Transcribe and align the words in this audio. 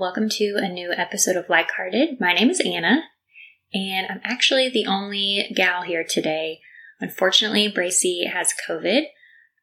welcome 0.00 0.30
to 0.30 0.54
a 0.56 0.66
new 0.66 0.90
episode 0.96 1.36
of 1.36 1.50
Like 1.50 1.72
Hearted. 1.72 2.18
My 2.18 2.32
name 2.32 2.48
is 2.48 2.62
Anna, 2.64 3.02
and 3.74 4.06
I'm 4.08 4.22
actually 4.24 4.70
the 4.70 4.86
only 4.86 5.52
gal 5.54 5.82
here 5.82 6.06
today. 6.08 6.60
Unfortunately, 7.00 7.68
Bracy 7.68 8.24
has 8.24 8.54
COVID 8.66 9.02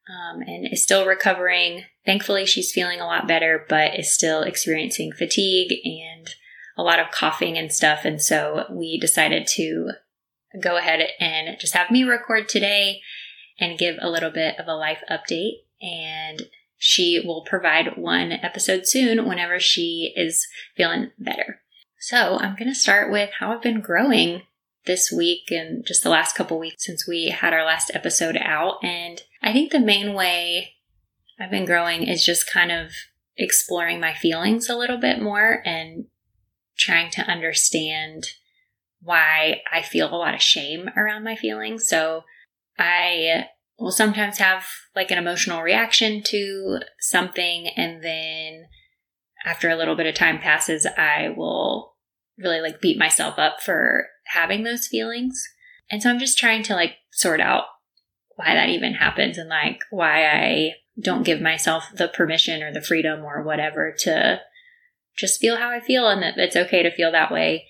um, 0.07 0.41
and 0.41 0.71
is 0.71 0.83
still 0.83 1.07
recovering. 1.07 1.85
Thankfully, 2.05 2.45
she's 2.45 2.71
feeling 2.71 3.01
a 3.01 3.07
lot 3.07 3.27
better, 3.27 3.65
but 3.67 3.99
is 3.99 4.13
still 4.13 4.43
experiencing 4.43 5.11
fatigue 5.11 5.73
and 5.83 6.29
a 6.77 6.83
lot 6.83 6.99
of 6.99 7.09
coughing 7.09 7.57
and 7.57 7.71
stuff. 7.71 8.05
And 8.05 8.21
so 8.21 8.65
we 8.69 8.99
decided 8.99 9.47
to 9.55 9.89
go 10.61 10.77
ahead 10.77 11.01
and 11.19 11.59
just 11.59 11.73
have 11.73 11.89
me 11.89 12.03
record 12.03 12.47
today 12.47 13.01
and 13.59 13.79
give 13.79 13.95
a 13.99 14.09
little 14.09 14.29
bit 14.29 14.59
of 14.59 14.67
a 14.67 14.75
life 14.75 15.01
update. 15.09 15.63
She 16.97 17.21
will 17.23 17.43
provide 17.43 17.95
one 17.95 18.31
episode 18.31 18.87
soon 18.87 19.27
whenever 19.27 19.59
she 19.59 20.11
is 20.15 20.47
feeling 20.75 21.11
better. 21.19 21.61
So 21.99 22.39
I'm 22.39 22.55
going 22.55 22.69
to 22.69 22.73
start 22.73 23.11
with 23.11 23.29
how 23.37 23.51
I've 23.51 23.61
been 23.61 23.81
growing 23.81 24.41
this 24.87 25.11
week 25.11 25.51
and 25.51 25.85
just 25.85 26.01
the 26.01 26.09
last 26.09 26.35
couple 26.35 26.57
weeks 26.57 26.83
since 26.83 27.07
we 27.07 27.29
had 27.29 27.53
our 27.53 27.63
last 27.63 27.91
episode 27.93 28.35
out. 28.41 28.83
And 28.83 29.21
I 29.43 29.53
think 29.53 29.71
the 29.71 29.79
main 29.79 30.15
way 30.15 30.73
I've 31.39 31.51
been 31.51 31.65
growing 31.65 32.01
is 32.01 32.25
just 32.25 32.51
kind 32.51 32.71
of 32.71 32.89
exploring 33.37 33.99
my 33.99 34.15
feelings 34.15 34.67
a 34.67 34.75
little 34.75 34.97
bit 34.97 35.21
more 35.21 35.61
and 35.67 36.05
trying 36.79 37.11
to 37.11 37.21
understand 37.29 38.29
why 39.03 39.61
I 39.71 39.83
feel 39.83 40.11
a 40.11 40.17
lot 40.17 40.33
of 40.33 40.41
shame 40.41 40.89
around 40.97 41.23
my 41.23 41.35
feelings. 41.35 41.87
So 41.87 42.23
I 42.79 43.49
will 43.79 43.91
sometimes 43.91 44.37
have 44.39 44.65
like 44.95 45.11
an 45.11 45.17
emotional 45.17 45.61
reaction 45.61 46.21
to 46.23 46.79
something 46.99 47.67
and 47.75 48.03
then 48.03 48.65
after 49.45 49.69
a 49.69 49.75
little 49.75 49.95
bit 49.95 50.07
of 50.07 50.15
time 50.15 50.39
passes 50.39 50.85
i 50.97 51.29
will 51.35 51.97
really 52.37 52.61
like 52.61 52.81
beat 52.81 52.97
myself 52.97 53.37
up 53.37 53.61
for 53.61 54.07
having 54.27 54.63
those 54.63 54.87
feelings. 54.87 55.41
And 55.89 56.01
so 56.01 56.09
i'm 56.09 56.19
just 56.19 56.37
trying 56.37 56.63
to 56.63 56.75
like 56.75 56.95
sort 57.11 57.41
out 57.41 57.65
why 58.35 58.53
that 58.53 58.69
even 58.69 58.93
happens 58.93 59.37
and 59.37 59.49
like 59.49 59.79
why 59.89 60.25
i 60.25 60.71
don't 61.01 61.25
give 61.25 61.41
myself 61.41 61.85
the 61.95 62.07
permission 62.07 62.61
or 62.61 62.71
the 62.71 62.81
freedom 62.81 63.23
or 63.23 63.43
whatever 63.43 63.93
to 63.99 64.39
just 65.17 65.39
feel 65.39 65.57
how 65.57 65.69
i 65.69 65.79
feel 65.79 66.07
and 66.07 66.21
that 66.21 66.37
it's 66.37 66.55
okay 66.55 66.83
to 66.83 66.93
feel 66.93 67.11
that 67.11 67.31
way. 67.31 67.67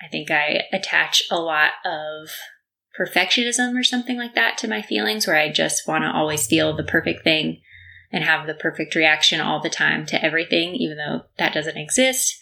I 0.00 0.08
think 0.08 0.30
i 0.30 0.64
attach 0.72 1.22
a 1.30 1.38
lot 1.38 1.72
of 1.84 2.28
perfectionism 2.98 3.78
or 3.78 3.82
something 3.82 4.16
like 4.16 4.34
that 4.34 4.56
to 4.58 4.68
my 4.68 4.82
feelings 4.82 5.26
where 5.26 5.36
I 5.36 5.50
just 5.50 5.86
want 5.86 6.04
to 6.04 6.12
always 6.12 6.46
feel 6.46 6.76
the 6.76 6.84
perfect 6.84 7.24
thing 7.24 7.60
and 8.12 8.22
have 8.24 8.46
the 8.46 8.54
perfect 8.54 8.94
reaction 8.94 9.40
all 9.40 9.60
the 9.60 9.70
time 9.70 10.06
to 10.06 10.24
everything, 10.24 10.74
even 10.74 10.96
though 10.96 11.22
that 11.38 11.52
doesn't 11.52 11.76
exist. 11.76 12.36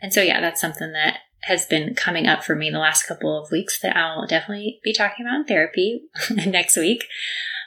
And 0.00 0.12
so, 0.12 0.22
yeah, 0.22 0.40
that's 0.40 0.60
something 0.60 0.92
that 0.92 1.18
has 1.42 1.66
been 1.66 1.94
coming 1.94 2.26
up 2.26 2.42
for 2.42 2.56
me 2.56 2.70
the 2.70 2.78
last 2.78 3.04
couple 3.04 3.38
of 3.38 3.50
weeks 3.50 3.80
that 3.80 3.96
I'll 3.96 4.26
definitely 4.26 4.80
be 4.82 4.92
talking 4.92 5.26
about 5.26 5.40
in 5.40 5.44
therapy 5.44 6.02
next 6.30 6.76
week. 6.76 7.04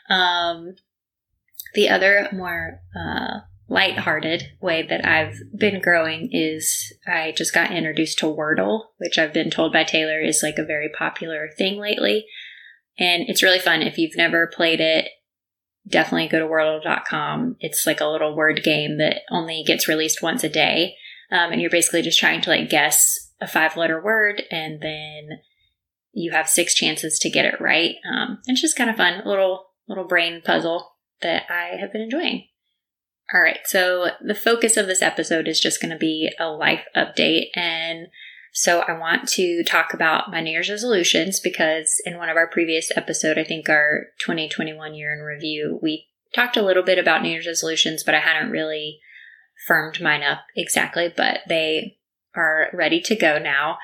Um, 0.10 0.76
the 1.76 1.90
other 1.90 2.28
more 2.32 2.82
uh, 3.00 3.42
lighthearted 3.70 4.44
way 4.60 4.82
that 4.82 5.06
I've 5.06 5.36
been 5.56 5.80
growing 5.80 6.30
is 6.32 6.92
I 7.08 7.34
just 7.38 7.54
got 7.54 7.72
introduced 7.72 8.18
to 8.20 8.26
Wordle, 8.26 8.86
which 8.98 9.18
I've 9.18 9.34
been 9.34 9.52
told 9.52 9.72
by 9.72 9.84
Taylor 9.84 10.20
is 10.20 10.42
like 10.42 10.58
a 10.58 10.66
very 10.66 10.90
popular 10.90 11.50
thing 11.58 11.80
lately. 11.80 12.26
And 12.98 13.24
it's 13.28 13.44
really 13.44 13.60
fun. 13.60 13.82
If 13.82 13.98
you've 13.98 14.18
never 14.18 14.48
played 14.48 14.82
it, 14.82 15.10
definitely 15.88 16.28
go 16.28 16.40
to 16.40 16.46
wordle.com. 16.46 17.58
It's 17.60 17.86
like 17.86 18.02
a 18.02 18.08
little 18.08 18.36
word 18.36 18.64
game 18.64 18.98
that 18.98 19.22
only 19.30 19.64
gets 19.66 19.88
released 19.88 20.22
once 20.22 20.44
a 20.44 20.50
day. 20.50 20.96
Um, 21.32 21.52
and 21.52 21.62
you're 21.62 21.70
basically 21.70 22.02
just 22.02 22.20
trying 22.20 22.42
to 22.42 22.50
like 22.50 22.70
guess 22.70 23.32
a 23.40 23.48
five 23.48 23.78
letter 23.78 24.04
word 24.04 24.42
and 24.52 24.82
then 24.82 25.40
you 26.12 26.32
have 26.32 26.50
six 26.50 26.74
chances 26.74 27.20
to 27.20 27.30
get 27.30 27.46
it 27.46 27.62
right. 27.62 27.96
Um, 28.12 28.40
it's 28.48 28.62
just 28.62 28.76
kind 28.76 28.90
of 28.90 28.98
fun, 28.98 29.22
little, 29.26 29.68
little 29.88 30.08
brain 30.08 30.42
puzzle 30.44 30.96
that 31.22 31.44
I 31.50 31.78
have 31.80 31.94
been 31.94 32.02
enjoying. 32.02 32.48
All 33.34 33.42
right, 33.42 33.60
so 33.66 34.10
the 34.22 34.34
focus 34.34 34.76
of 34.76 34.88
this 34.88 35.04
episode 35.04 35.48
is 35.48 35.60
just 35.60 35.80
going 35.80 35.92
to 35.92 35.98
be 35.98 36.32
a 36.40 36.48
life 36.48 36.86
update. 36.96 37.50
And 37.54 38.08
so 38.54 38.80
I 38.80 38.98
want 38.98 39.28
to 39.30 39.64
talk 39.64 39.94
about 39.94 40.32
my 40.32 40.42
New 40.42 40.50
Year's 40.50 40.70
resolutions 40.70 41.40
because 41.40 42.02
in 42.06 42.18
one 42.18 42.30
of 42.30 42.38
our 42.38 42.48
previous 42.48 42.92
episode, 42.96 43.38
I 43.38 43.44
think 43.44 43.70
our 43.70 44.08
2021 44.22 44.96
year 44.96 45.14
in 45.14 45.20
review, 45.20 45.80
we 45.80 46.08
talked 46.34 46.58
a 46.58 46.64
little 46.64 46.82
bit 46.82 46.98
about 46.98 47.22
New 47.22 47.30
Year's 47.30 47.46
resolutions, 47.46 48.04
but 48.04 48.16
I 48.16 48.20
hadn't 48.20 48.50
really 48.50 49.00
firmed 49.68 50.02
mine 50.02 50.24
up 50.24 50.40
exactly, 50.56 51.14
but 51.16 51.42
they 51.48 51.98
are 52.36 52.70
ready 52.74 53.00
to 53.02 53.16
go 53.16 53.38
now. 53.38 53.78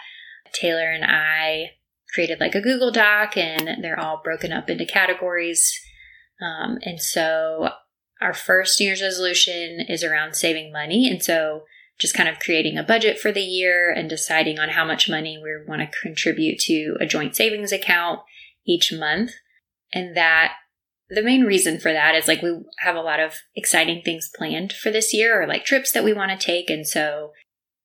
Taylor 0.53 0.91
and 0.91 1.05
I 1.05 1.73
created 2.15 2.39
like 2.39 2.55
a 2.55 2.61
Google 2.61 2.91
Doc 2.91 3.37
and 3.37 3.83
they're 3.83 3.99
all 3.99 4.21
broken 4.23 4.51
up 4.51 4.71
into 4.71 4.85
categories. 4.85 5.79
Um, 6.41 6.79
and 6.81 6.99
so 6.99 7.69
our 8.21 8.33
first 8.33 8.79
New 8.79 8.87
Year's 8.87 9.01
resolution 9.01 9.81
is 9.87 10.03
around 10.03 10.35
saving 10.35 10.71
money. 10.71 11.09
And 11.09 11.21
so 11.21 11.63
just 11.99 12.15
kind 12.15 12.27
of 12.27 12.39
creating 12.39 12.77
a 12.77 12.83
budget 12.83 13.19
for 13.19 13.31
the 13.31 13.41
year 13.41 13.91
and 13.91 14.09
deciding 14.09 14.59
on 14.59 14.69
how 14.69 14.85
much 14.85 15.09
money 15.09 15.37
we 15.37 15.51
want 15.67 15.81
to 15.81 15.99
contribute 16.01 16.59
to 16.59 16.97
a 16.99 17.05
joint 17.05 17.35
savings 17.35 17.71
account 17.71 18.19
each 18.65 18.91
month. 18.91 19.31
And 19.93 20.15
that 20.15 20.53
the 21.09 21.23
main 21.23 21.43
reason 21.43 21.79
for 21.79 21.93
that 21.93 22.15
is 22.15 22.27
like 22.27 22.41
we 22.41 22.63
have 22.79 22.95
a 22.95 23.01
lot 23.01 23.19
of 23.19 23.35
exciting 23.55 24.01
things 24.03 24.29
planned 24.35 24.73
for 24.73 24.91
this 24.91 25.13
year 25.13 25.41
or 25.41 25.47
like 25.47 25.63
trips 25.63 25.91
that 25.91 26.03
we 26.03 26.13
want 26.13 26.31
to 26.31 26.45
take. 26.45 26.69
And 26.69 26.85
so 26.85 27.31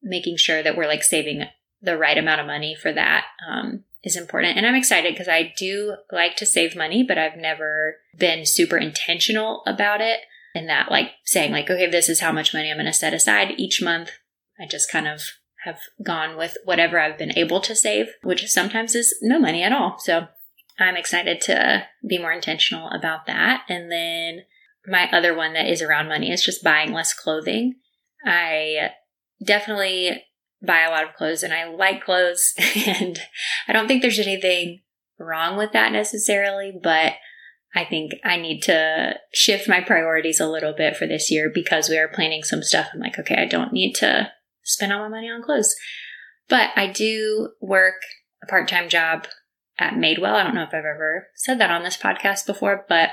making 0.03 0.37
sure 0.39 0.63
that 0.63 0.77
we're 0.77 0.87
like 0.87 1.03
saving 1.03 1.45
the 1.83 1.97
right 1.97 2.19
amount 2.19 2.41
of 2.41 2.47
money 2.47 2.75
for 2.75 2.93
that 2.93 3.27
um, 3.49 3.85
is 4.03 4.17
important. 4.17 4.57
And 4.57 4.67
I'm 4.67 4.75
excited 4.75 5.15
because 5.15 5.29
I 5.29 5.53
do 5.57 5.97
like 6.11 6.37
to 6.37 6.47
save 6.47 6.77
money, 6.77 7.03
but 7.07 7.19
I've 7.19 7.37
never 7.37 7.97
been 8.17 8.47
super 8.47 8.77
intentional 8.77 9.63
about 9.67 10.01
it. 10.01 10.21
And 10.55 10.69
that, 10.69 10.91
like 10.91 11.13
saying, 11.25 11.53
like, 11.53 11.71
okay, 11.71 11.89
this 11.89 12.09
is 12.09 12.21
how 12.21 12.33
much 12.33 12.53
money 12.53 12.71
I'm 12.71 12.77
going 12.77 12.87
to 12.87 12.93
set 12.93 13.15
aside 13.15 13.55
each 13.57 13.81
month. 13.83 14.11
I 14.59 14.67
just 14.67 14.91
kind 14.91 15.07
of 15.07 15.23
have 15.65 15.79
gone 16.05 16.37
with 16.37 16.57
whatever 16.65 16.99
I've 16.99 17.19
been 17.19 17.37
able 17.39 17.61
to 17.61 17.77
save, 17.77 18.09
which 18.23 18.47
sometimes 18.49 18.95
is 18.95 19.15
no 19.23 19.39
money 19.39 19.63
at 19.63 19.73
all. 19.73 19.99
So 19.99 20.27
I'm 20.79 20.97
excited 20.97 21.41
to 21.43 21.85
be 22.07 22.19
more 22.19 22.33
intentional 22.33 22.89
about 22.89 23.27
that. 23.27 23.63
And 23.69 23.93
then 23.93 24.43
my 24.87 25.09
other 25.13 25.37
one 25.37 25.53
that 25.53 25.69
is 25.69 25.83
around 25.83 26.09
money 26.09 26.33
is 26.33 26.43
just 26.43 26.65
buying 26.65 26.93
less 26.93 27.13
clothing. 27.13 27.75
I 28.25 28.91
definitely 29.45 30.25
buy 30.63 30.83
a 30.83 30.91
lot 30.91 31.05
of 31.05 31.15
clothes 31.15 31.43
and 31.43 31.53
I 31.53 31.69
like 31.69 32.05
clothes 32.05 32.53
and 32.87 33.19
I 33.67 33.73
don't 33.73 33.89
think 33.89 34.03
there's 34.03 34.19
anything 34.19 34.81
wrong 35.19 35.57
with 35.57 35.73
that 35.73 35.93
necessarily, 35.93 36.73
but 36.83 37.15
I 37.75 37.85
think 37.85 38.13
I 38.25 38.37
need 38.37 38.63
to 38.63 39.15
shift 39.33 39.69
my 39.69 39.81
priorities 39.81 40.41
a 40.41 40.49
little 40.49 40.73
bit 40.73 40.97
for 40.97 41.07
this 41.07 41.31
year 41.31 41.51
because 41.53 41.89
we 41.89 41.99
are 41.99 42.09
planning 42.09 42.43
some 42.43 42.63
stuff. 42.63 42.89
I'm 42.93 43.01
like, 43.01 43.19
okay, 43.19 43.37
I 43.37 43.47
don't 43.47 43.73
need 43.73 43.95
to 43.97 44.33
spend 44.65 44.93
all 44.93 45.01
my 45.01 45.09
money 45.09 45.31
on 45.31 45.43
clothes. 45.43 45.75
But 46.49 46.71
I 46.75 46.89
do 46.89 47.51
work 47.61 48.03
a 48.43 48.47
part 48.47 48.67
time 48.67 48.89
job 48.89 49.29
at 49.79 49.95
Madewell. 49.95 50.35
I 50.35 50.43
don't 50.43 50.55
know 50.55 50.65
if 50.65 50.75
I've 50.75 50.85
ever 50.85 51.29
said 51.37 51.61
that 51.61 51.71
on 51.71 51.85
this 51.85 51.97
podcast 51.97 52.45
before, 52.45 52.85
but 52.89 53.11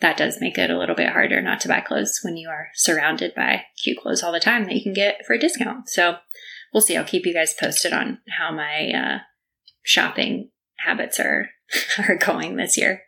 that 0.00 0.16
does 0.16 0.40
make 0.40 0.58
it 0.58 0.70
a 0.70 0.78
little 0.78 0.96
bit 0.96 1.12
harder 1.12 1.40
not 1.40 1.60
to 1.60 1.68
buy 1.68 1.80
clothes 1.80 2.20
when 2.22 2.36
you 2.36 2.48
are 2.48 2.68
surrounded 2.74 3.34
by 3.34 3.64
cute 3.82 3.98
clothes 3.98 4.22
all 4.22 4.32
the 4.32 4.40
time 4.40 4.64
that 4.64 4.74
you 4.74 4.82
can 4.82 4.94
get 4.94 5.24
for 5.26 5.34
a 5.34 5.38
discount. 5.38 5.88
So 5.88 6.16
we'll 6.72 6.80
see. 6.80 6.96
I'll 6.96 7.04
keep 7.04 7.26
you 7.26 7.34
guys 7.34 7.54
posted 7.58 7.92
on 7.92 8.18
how 8.38 8.52
my 8.52 8.90
uh, 8.90 9.18
shopping 9.82 10.50
habits 10.78 11.18
are 11.20 11.50
are 12.08 12.16
going 12.16 12.56
this 12.56 12.76
year. 12.76 13.02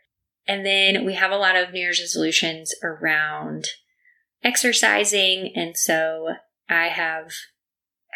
And 0.47 0.65
then 0.65 1.05
we 1.05 1.13
have 1.13 1.31
a 1.31 1.37
lot 1.37 1.55
of 1.55 1.71
New 1.71 1.79
Year's 1.79 2.01
resolutions 2.01 2.73
around 2.83 3.65
exercising. 4.43 5.53
And 5.55 5.77
so 5.77 6.33
I 6.69 6.87
have 6.87 7.31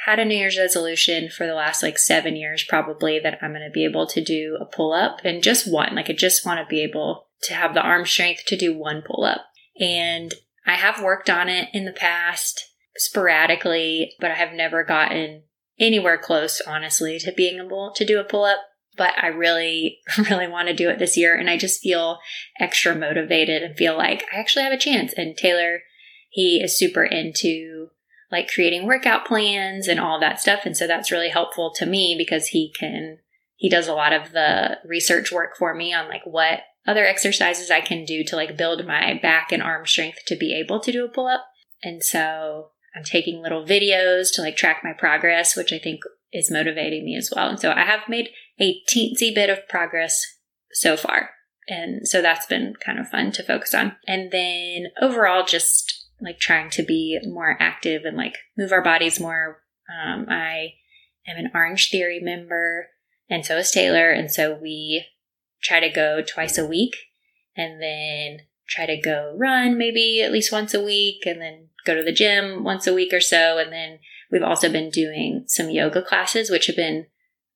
had 0.05 0.19
a 0.19 0.25
New 0.25 0.35
Year's 0.35 0.57
resolution 0.57 1.29
for 1.29 1.47
the 1.47 1.53
last 1.53 1.81
like 1.81 1.97
seven 1.97 2.35
years, 2.35 2.63
probably, 2.67 3.19
that 3.19 3.39
I'm 3.41 3.51
going 3.51 3.63
to 3.63 3.71
be 3.71 3.85
able 3.85 4.07
to 4.07 4.23
do 4.23 4.57
a 4.59 4.65
pull 4.65 4.93
up 4.93 5.19
and 5.23 5.41
just 5.41 5.71
one. 5.71 5.95
Like, 5.95 6.09
I 6.09 6.13
just 6.13 6.45
want 6.45 6.59
to 6.59 6.69
be 6.69 6.83
able 6.83 7.27
to 7.43 7.53
have 7.53 7.73
the 7.73 7.81
arm 7.81 8.05
strength 8.05 8.43
to 8.47 8.57
do 8.57 8.77
one 8.77 9.01
pull 9.05 9.23
up. 9.23 9.45
And 9.79 10.33
I 10.65 10.73
have 10.73 11.01
worked 11.01 11.29
on 11.29 11.49
it 11.49 11.69
in 11.73 11.85
the 11.85 11.93
past 11.93 12.63
sporadically, 12.97 14.13
but 14.19 14.31
I 14.31 14.35
have 14.35 14.53
never 14.53 14.83
gotten 14.83 15.43
anywhere 15.79 16.17
close, 16.17 16.61
honestly, 16.61 17.19
to 17.19 17.31
being 17.31 17.59
able 17.63 17.91
to 17.95 18.05
do 18.05 18.19
a 18.19 18.23
pull 18.23 18.43
up. 18.43 18.59
But 18.95 19.13
I 19.21 19.27
really, 19.27 19.99
really 20.29 20.47
want 20.47 20.67
to 20.69 20.73
do 20.73 20.89
it 20.89 20.99
this 20.99 21.17
year. 21.17 21.35
And 21.35 21.49
I 21.49 21.57
just 21.57 21.81
feel 21.81 22.19
extra 22.59 22.95
motivated 22.95 23.61
and 23.61 23.75
feel 23.75 23.95
like 23.95 24.25
I 24.33 24.39
actually 24.39 24.63
have 24.63 24.73
a 24.73 24.77
chance. 24.77 25.13
And 25.15 25.37
Taylor, 25.37 25.81
he 26.29 26.61
is 26.61 26.77
super 26.77 27.03
into 27.03 27.89
like 28.31 28.49
creating 28.49 28.85
workout 28.85 29.25
plans 29.25 29.87
and 29.87 29.99
all 29.99 30.19
that 30.19 30.39
stuff. 30.39 30.61
And 30.65 30.75
so 30.75 30.87
that's 30.87 31.11
really 31.11 31.29
helpful 31.29 31.71
to 31.75 31.85
me 31.85 32.15
because 32.17 32.47
he 32.47 32.73
can, 32.77 33.19
he 33.55 33.69
does 33.69 33.87
a 33.87 33.93
lot 33.93 34.13
of 34.13 34.31
the 34.31 34.79
research 34.83 35.31
work 35.31 35.55
for 35.57 35.73
me 35.73 35.93
on 35.93 36.09
like 36.09 36.23
what 36.25 36.61
other 36.85 37.05
exercises 37.05 37.69
I 37.69 37.81
can 37.81 38.05
do 38.05 38.23
to 38.25 38.35
like 38.35 38.57
build 38.57 38.85
my 38.85 39.19
back 39.21 39.51
and 39.51 39.61
arm 39.61 39.85
strength 39.85 40.19
to 40.27 40.35
be 40.35 40.53
able 40.53 40.79
to 40.79 40.91
do 40.91 41.05
a 41.05 41.09
pull 41.09 41.27
up. 41.27 41.45
And 41.83 42.03
so 42.03 42.71
I'm 42.97 43.03
taking 43.03 43.41
little 43.41 43.63
videos 43.63 44.33
to 44.33 44.41
like 44.41 44.55
track 44.55 44.81
my 44.83 44.91
progress, 44.91 45.55
which 45.55 45.71
I 45.71 45.77
think 45.77 46.01
is 46.33 46.51
motivating 46.51 47.05
me 47.05 47.15
as 47.15 47.31
well. 47.33 47.47
And 47.47 47.59
so 47.59 47.71
I 47.71 47.85
have 47.85 48.09
made 48.09 48.29
a 48.59 48.81
teensy 48.91 49.33
bit 49.33 49.49
of 49.51 49.67
progress 49.69 50.19
so 50.71 50.97
far. 50.97 51.29
And 51.67 52.07
so 52.07 52.21
that's 52.21 52.47
been 52.47 52.73
kind 52.83 52.97
of 52.97 53.09
fun 53.09 53.31
to 53.33 53.43
focus 53.43 53.73
on. 53.73 53.95
And 54.07 54.31
then 54.31 54.87
overall, 55.01 55.45
just 55.45 56.07
like 56.19 56.39
trying 56.39 56.69
to 56.71 56.83
be 56.83 57.19
more 57.25 57.55
active 57.59 58.03
and 58.03 58.17
like 58.17 58.35
move 58.57 58.71
our 58.71 58.81
bodies 58.81 59.19
more. 59.19 59.61
Um, 59.89 60.25
I 60.29 60.73
am 61.27 61.37
an 61.37 61.51
Orange 61.53 61.89
Theory 61.91 62.19
member, 62.19 62.87
and 63.29 63.45
so 63.45 63.57
is 63.57 63.71
Taylor. 63.71 64.09
And 64.09 64.31
so 64.31 64.57
we 64.59 65.05
try 65.61 65.79
to 65.79 65.89
go 65.89 66.21
twice 66.21 66.57
a 66.57 66.65
week 66.65 66.95
and 67.55 67.81
then 67.81 68.47
try 68.67 68.85
to 68.85 68.99
go 68.99 69.35
run 69.37 69.77
maybe 69.77 70.21
at 70.21 70.31
least 70.31 70.51
once 70.51 70.73
a 70.73 70.83
week 70.83 71.25
and 71.25 71.41
then 71.41 71.69
go 71.87 71.95
to 71.95 72.03
the 72.03 72.11
gym 72.11 72.63
once 72.63 72.85
a 72.85 72.93
week 72.93 73.13
or 73.13 73.21
so. 73.21 73.57
And 73.57 73.71
then 73.71 73.99
we've 74.31 74.43
also 74.43 74.71
been 74.71 74.89
doing 74.89 75.45
some 75.47 75.69
yoga 75.69 76.01
classes, 76.01 76.49
which 76.49 76.67
have 76.67 76.75
been 76.75 77.07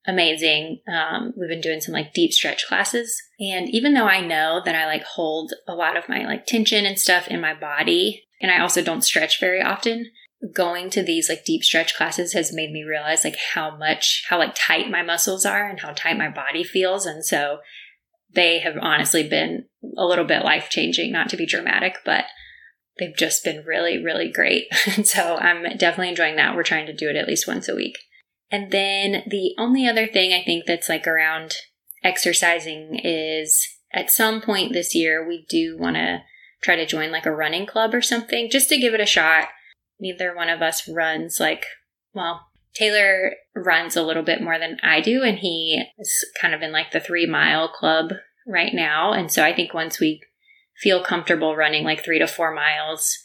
amazing. 0.07 0.81
Um, 0.92 1.33
we've 1.38 1.50
been 1.50 1.62
doing 1.62 1.81
some 1.81 1.94
like 1.94 2.13
deep 2.13 2.33
stretch 2.33 2.66
classes. 2.68 3.22
And 3.39 3.69
even 3.69 3.94
though 3.94 4.07
I 4.07 4.25
know 4.25 4.62
that 4.63 4.75
I 4.75 4.86
like 4.86 5.04
hold 5.04 5.54
a 5.68 5.75
lot 5.75 5.98
of 5.98 6.10
my 6.10 6.25
like 6.25 6.45
tension 6.45 6.86
and 6.86 6.98
stuff 6.98 7.28
in 7.28 7.42
my 7.42 7.54
body, 7.54 8.24
and 8.42 8.51
I 8.51 8.60
also 8.60 8.81
don't 8.81 9.04
stretch 9.04 9.39
very 9.39 9.62
often, 9.62 10.07
going 10.56 10.89
to 10.89 11.04
these 11.04 11.30
like 11.30 11.45
deep 11.45 11.63
stretch 11.63 11.95
classes 11.95 12.34
has 12.34 12.51
made 12.51 12.72
me 12.72 12.84
realize 12.84 13.24
like 13.24 13.38
how 13.54 13.77
much, 13.77 14.25
how 14.30 14.39
like 14.39 14.56
tight 14.56 14.89
my 14.89 15.04
muscles 15.04 15.45
are 15.45 15.69
and 15.69 15.80
how 15.81 15.92
tight 15.92 16.18
my 16.18 16.30
body 16.30 16.63
feels. 16.63 17.06
And 17.06 17.24
so 17.24 17.60
they 18.34 18.60
have 18.60 18.75
honestly 18.81 19.27
been 19.27 19.66
a 19.98 20.06
little 20.06 20.25
bit 20.25 20.44
life 20.44 20.69
changing, 20.69 21.12
not 21.12 21.30
to 21.30 21.38
be 21.38 21.45
dramatic, 21.45 21.98
but 22.04 22.25
they've 22.97 23.15
just 23.15 23.43
been 23.43 23.63
really, 23.65 24.03
really 24.03 24.31
great. 24.31 24.65
And 24.95 25.07
so 25.07 25.38
I'm 25.38 25.63
definitely 25.77 26.09
enjoying 26.09 26.35
that. 26.35 26.55
We're 26.55 26.63
trying 26.63 26.88
to 26.88 26.93
do 26.93 27.09
it 27.09 27.15
at 27.15 27.27
least 27.27 27.47
once 27.47 27.69
a 27.69 27.75
week. 27.75 27.97
And 28.51 28.71
then 28.71 29.23
the 29.27 29.55
only 29.57 29.88
other 29.88 30.07
thing 30.07 30.33
I 30.33 30.43
think 30.43 30.65
that's 30.65 30.89
like 30.89 31.07
around 31.07 31.55
exercising 32.03 32.99
is 33.03 33.65
at 33.93 34.11
some 34.11 34.41
point 34.41 34.73
this 34.73 34.93
year, 34.93 35.25
we 35.25 35.45
do 35.49 35.77
want 35.77 35.95
to 35.95 36.23
try 36.61 36.75
to 36.75 36.85
join 36.85 37.11
like 37.11 37.25
a 37.25 37.33
running 37.33 37.65
club 37.65 37.93
or 37.93 38.01
something 38.01 38.49
just 38.49 38.69
to 38.69 38.77
give 38.77 38.93
it 38.93 38.99
a 38.99 39.05
shot. 39.05 39.47
Neither 39.99 40.35
one 40.35 40.49
of 40.49 40.61
us 40.61 40.88
runs 40.88 41.39
like, 41.39 41.65
well, 42.13 42.47
Taylor 42.73 43.33
runs 43.55 43.95
a 43.95 44.03
little 44.03 44.23
bit 44.23 44.41
more 44.41 44.57
than 44.57 44.77
I 44.81 45.01
do, 45.01 45.23
and 45.23 45.38
he 45.38 45.83
is 45.99 46.25
kind 46.39 46.53
of 46.53 46.61
in 46.61 46.71
like 46.71 46.91
the 46.91 46.99
three 46.99 47.25
mile 47.25 47.67
club 47.67 48.13
right 48.47 48.73
now. 48.73 49.11
And 49.11 49.31
so 49.31 49.43
I 49.43 49.53
think 49.53 49.73
once 49.73 49.99
we 49.99 50.21
feel 50.81 51.04
comfortable 51.04 51.56
running 51.56 51.83
like 51.83 52.04
three 52.04 52.19
to 52.19 52.28
four 52.28 52.54
miles, 52.54 53.18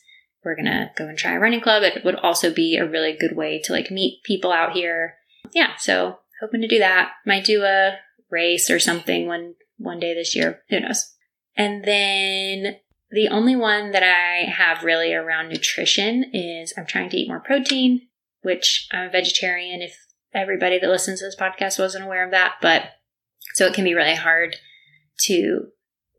we're 0.45 0.57
gonna 0.57 0.91
go 0.97 1.09
and 1.09 1.19
try 1.19 1.33
a 1.33 1.39
running 1.39 1.61
club. 1.61 1.83
It 1.83 2.05
would 2.05 2.17
also 2.17 2.53
be 2.53 2.77
a 2.77 2.89
really 2.89 3.17
good 3.19 3.37
way 3.37 3.61
to 3.65 3.73
like 3.73 3.91
meet 3.91 4.23
people 4.25 4.53
out 4.53 4.73
here. 4.73 5.15
Yeah, 5.53 5.77
so 5.79 6.19
hoping 6.41 6.61
to 6.61 6.69
do 6.69 6.79
that. 6.79 7.13
Might 7.25 7.45
do 7.45 7.63
a 7.63 7.99
race 8.31 8.71
or 8.71 8.79
something 8.79 9.27
one 9.27 9.55
one 9.79 10.01
day 10.01 10.15
this 10.15 10.37
year. 10.37 10.63
Who 10.71 10.81
knows? 10.81 11.13
And 11.57 11.85
then 11.85 12.77
the 13.11 13.29
only 13.29 13.57
one 13.57 13.93
that 13.93 14.03
I 14.03 14.51
have 14.51 14.85
really 14.85 15.15
around 15.15 15.49
nutrition 15.49 16.31
is 16.33 16.75
I'm 16.77 16.87
trying 16.87 17.09
to 17.11 17.17
eat 17.17 17.29
more 17.29 17.41
protein 17.41 18.03
which 18.47 18.87
I'm 18.93 19.09
a 19.09 19.11
vegetarian 19.11 19.83
if 19.83 20.07
everybody 20.33 20.79
that 20.79 20.89
listens 20.89 21.19
to 21.19 21.27
this 21.27 21.35
podcast 21.35 21.81
wasn't 21.81 22.05
aware 22.05 22.25
of 22.25 22.31
that. 22.31 22.55
But 22.63 22.85
so 23.55 23.67
it 23.67 23.75
can 23.75 23.83
be 23.83 23.93
really 23.93 24.15
hard 24.15 24.55
to 25.23 25.67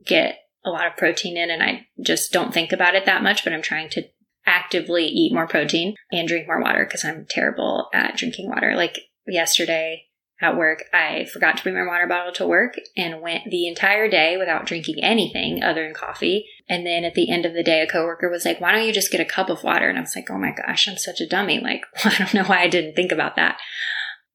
get 0.06 0.40
a 0.68 0.72
lot 0.72 0.88
of 0.88 0.98
protein 0.98 1.38
in, 1.38 1.50
and 1.50 1.64
I 1.64 1.88
just 2.02 2.32
don't 2.32 2.54
think 2.54 2.72
about 2.72 2.96
it 2.96 3.06
that 3.06 3.24
much, 3.24 3.44
but 3.44 3.54
I'm 3.54 3.62
trying 3.62 3.90
to 3.92 4.04
actively 4.46 5.06
eat 5.06 5.34
more 5.34 5.48
protein 5.48 5.96
and 6.12 6.28
drink 6.28 6.48
more 6.48 6.62
water 6.62 6.86
because 6.86 7.04
I'm 7.04 7.26
terrible 7.30 7.90
at 7.94 8.16
drinking 8.16 8.50
water. 8.50 8.76
Like 8.76 8.98
yesterday, 9.28 10.04
at 10.40 10.56
work, 10.56 10.84
I 10.94 11.26
forgot 11.26 11.58
to 11.58 11.64
bring 11.64 11.76
my 11.76 11.86
water 11.86 12.06
bottle 12.06 12.32
to 12.34 12.48
work 12.48 12.76
and 12.96 13.22
went 13.22 13.50
the 13.50 13.68
entire 13.68 14.08
day 14.08 14.38
without 14.38 14.68
drinking 14.68 15.04
anything 15.04 15.64
other 15.64 15.84
than 15.84 15.96
coffee. 15.96 16.46
And 16.70 16.86
then 16.86 17.04
at 17.04 17.16
the 17.16 17.32
end 17.32 17.46
of 17.46 17.54
the 17.54 17.64
day, 17.64 17.82
a 17.82 17.88
coworker 17.88 18.30
was 18.30 18.46
like, 18.46 18.62
why 18.62 18.72
don't 18.72 18.86
you 18.86 18.94
just 18.94 19.12
get 19.12 19.22
a 19.22 19.26
cup 19.26 19.50
of 19.50 19.64
water? 19.64 19.90
And 19.90 19.98
I 19.98 20.02
was 20.02 20.16
like, 20.16 20.30
oh 20.30 20.38
my 20.38 20.52
gosh, 20.52 20.88
I'm 20.88 20.98
such 20.98 21.22
a 21.22 21.28
dummy. 21.28 21.60
Like, 21.60 21.82
I 22.06 22.16
don't 22.18 22.34
know 22.36 22.44
why 22.44 22.62
I 22.62 22.68
didn't 22.68 22.96
think 22.96 23.12
about 23.12 23.36
that. 23.36 23.58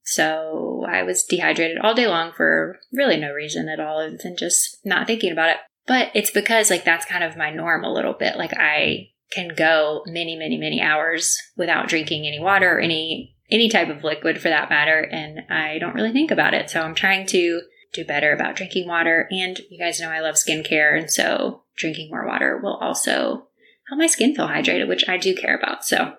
So 0.04 0.84
I 0.88 1.04
was 1.04 1.24
dehydrated 1.24 1.78
all 1.78 1.94
day 1.94 2.08
long 2.08 2.32
for 2.32 2.80
really 2.92 3.16
no 3.16 3.32
reason 3.32 3.68
at 3.68 3.78
all 3.78 4.00
other 4.00 4.18
than 4.20 4.36
just 4.36 4.78
not 4.84 5.06
thinking 5.06 5.30
about 5.30 5.50
it. 5.50 5.56
But 5.86 6.10
it's 6.14 6.30
because 6.30 6.70
like 6.70 6.84
that's 6.84 7.04
kind 7.04 7.24
of 7.24 7.36
my 7.36 7.50
norm 7.50 7.84
a 7.84 7.92
little 7.92 8.12
bit. 8.12 8.36
Like 8.36 8.54
I 8.56 9.10
can 9.32 9.54
go 9.56 10.02
many, 10.06 10.36
many, 10.36 10.56
many 10.58 10.80
hours 10.80 11.36
without 11.56 11.88
drinking 11.88 12.26
any 12.26 12.38
water 12.38 12.76
or 12.76 12.80
any 12.80 13.36
any 13.50 13.68
type 13.68 13.90
of 13.90 14.02
liquid 14.02 14.40
for 14.40 14.48
that 14.48 14.70
matter, 14.70 15.00
and 15.00 15.40
I 15.50 15.78
don't 15.78 15.94
really 15.94 16.12
think 16.12 16.30
about 16.30 16.54
it. 16.54 16.70
So 16.70 16.80
I'm 16.80 16.94
trying 16.94 17.26
to 17.28 17.60
do 17.92 18.04
better 18.04 18.32
about 18.32 18.56
drinking 18.56 18.88
water. 18.88 19.28
And 19.30 19.60
you 19.70 19.78
guys 19.78 20.00
know 20.00 20.08
I 20.10 20.20
love 20.20 20.36
skincare, 20.36 20.98
and 20.98 21.10
so 21.10 21.64
drinking 21.76 22.08
more 22.10 22.26
water 22.26 22.58
will 22.62 22.76
also 22.76 23.48
help 23.88 23.98
my 23.98 24.06
skin 24.06 24.34
feel 24.34 24.48
hydrated, 24.48 24.88
which 24.88 25.06
I 25.08 25.18
do 25.18 25.34
care 25.34 25.56
about. 25.56 25.84
So, 25.84 26.14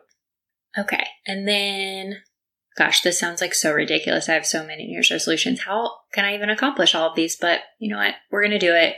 okay. 0.78 1.06
And 1.26 1.48
then, 1.48 2.22
gosh, 2.78 3.02
this 3.02 3.20
sounds 3.20 3.42
like 3.42 3.56
so 3.56 3.74
ridiculous. 3.74 4.30
I 4.30 4.34
have 4.34 4.46
so 4.46 4.64
many 4.64 4.86
New 4.86 4.94
Year's 4.94 5.12
resolutions. 5.12 5.62
How 5.62 5.92
can 6.14 6.26
I 6.26 6.36
even 6.36 6.52
accomplish 6.52 6.94
all 6.94 7.10
of 7.10 7.16
these? 7.16 7.36
But 7.36 7.62
you 7.80 7.90
know 7.90 7.98
what? 7.98 8.14
We're 8.32 8.48
to 8.48 8.60
do 8.60 8.76
it. 8.76 8.96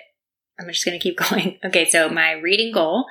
I'm 0.60 0.68
just 0.68 0.86
going 0.86 0.98
to 0.98 1.04
keep 1.04 1.18
going. 1.30 1.60
Okay, 1.64 1.86
so 1.86 2.10
my 2.10 2.34
reading 2.34 2.74
goal 2.74 3.06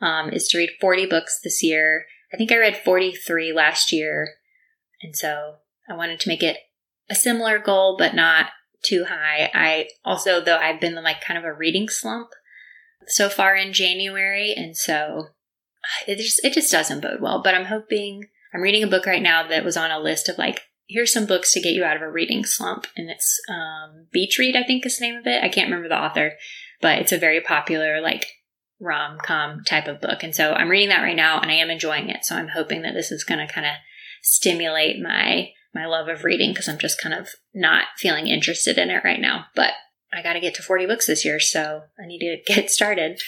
um, 0.00 0.30
is 0.30 0.48
to 0.48 0.58
read 0.58 0.70
40 0.80 1.06
books 1.06 1.40
this 1.42 1.62
year. 1.62 2.06
I 2.32 2.36
think 2.36 2.52
I 2.52 2.58
read 2.58 2.76
43 2.76 3.52
last 3.52 3.92
year. 3.92 4.34
And 5.02 5.16
so 5.16 5.56
I 5.88 5.94
wanted 5.94 6.20
to 6.20 6.28
make 6.28 6.42
it 6.42 6.58
a 7.08 7.14
similar 7.14 7.58
goal, 7.58 7.96
but 7.98 8.14
not 8.14 8.46
too 8.82 9.04
high. 9.08 9.50
I 9.52 9.88
also, 10.04 10.40
though, 10.40 10.56
I've 10.56 10.80
been 10.80 10.94
like 11.02 11.20
kind 11.20 11.38
of 11.38 11.44
a 11.44 11.52
reading 11.52 11.88
slump 11.88 12.30
so 13.06 13.28
far 13.28 13.56
in 13.56 13.72
January. 13.72 14.54
And 14.56 14.76
so 14.76 15.28
it 16.06 16.16
just, 16.16 16.44
it 16.44 16.52
just 16.52 16.70
doesn't 16.70 17.00
bode 17.00 17.20
well, 17.20 17.42
but 17.42 17.54
I'm 17.54 17.66
hoping 17.66 18.24
I'm 18.54 18.62
reading 18.62 18.82
a 18.82 18.88
book 18.88 19.06
right 19.06 19.22
now 19.22 19.46
that 19.46 19.64
was 19.64 19.76
on 19.76 19.90
a 19.90 19.98
list 19.98 20.28
of 20.28 20.38
like, 20.38 20.60
here's 20.88 21.12
some 21.12 21.26
books 21.26 21.52
to 21.52 21.60
get 21.60 21.74
you 21.74 21.84
out 21.84 21.96
of 21.96 22.02
a 22.02 22.10
reading 22.10 22.44
slump. 22.44 22.86
And 22.96 23.10
it's, 23.10 23.40
um, 23.48 24.06
Beach 24.12 24.38
Read, 24.38 24.56
I 24.56 24.64
think 24.64 24.84
is 24.84 24.98
the 24.98 25.06
name 25.06 25.16
of 25.16 25.26
it. 25.26 25.42
I 25.42 25.48
can't 25.48 25.68
remember 25.68 25.88
the 25.88 26.00
author, 26.00 26.32
but 26.80 26.98
it's 26.98 27.12
a 27.12 27.18
very 27.18 27.40
popular, 27.40 28.00
like, 28.00 28.26
rom 28.80 29.18
com 29.22 29.62
type 29.64 29.86
of 29.86 30.00
book. 30.00 30.22
And 30.22 30.34
so 30.34 30.52
I'm 30.52 30.70
reading 30.70 30.88
that 30.88 31.02
right 31.02 31.16
now 31.16 31.38
and 31.40 31.50
I 31.50 31.54
am 31.54 31.70
enjoying 31.70 32.08
it. 32.08 32.24
So 32.24 32.34
I'm 32.34 32.48
hoping 32.48 32.82
that 32.82 32.94
this 32.94 33.12
is 33.12 33.24
going 33.24 33.46
to 33.46 33.52
kind 33.52 33.66
of 33.66 33.74
stimulate 34.22 35.00
my 35.00 35.50
my 35.72 35.86
love 35.86 36.08
of 36.08 36.24
reading 36.24 36.50
because 36.50 36.68
I'm 36.68 36.78
just 36.78 37.00
kind 37.00 37.14
of 37.14 37.28
not 37.54 37.84
feeling 37.96 38.26
interested 38.26 38.76
in 38.76 38.90
it 38.90 39.04
right 39.04 39.20
now. 39.20 39.46
But 39.54 39.72
I 40.12 40.22
got 40.22 40.32
to 40.32 40.40
get 40.40 40.54
to 40.54 40.62
40 40.62 40.86
books 40.86 41.06
this 41.06 41.24
year, 41.24 41.38
so 41.38 41.82
I 42.02 42.06
need 42.06 42.18
to 42.20 42.38
get 42.54 42.70
started. 42.70 43.20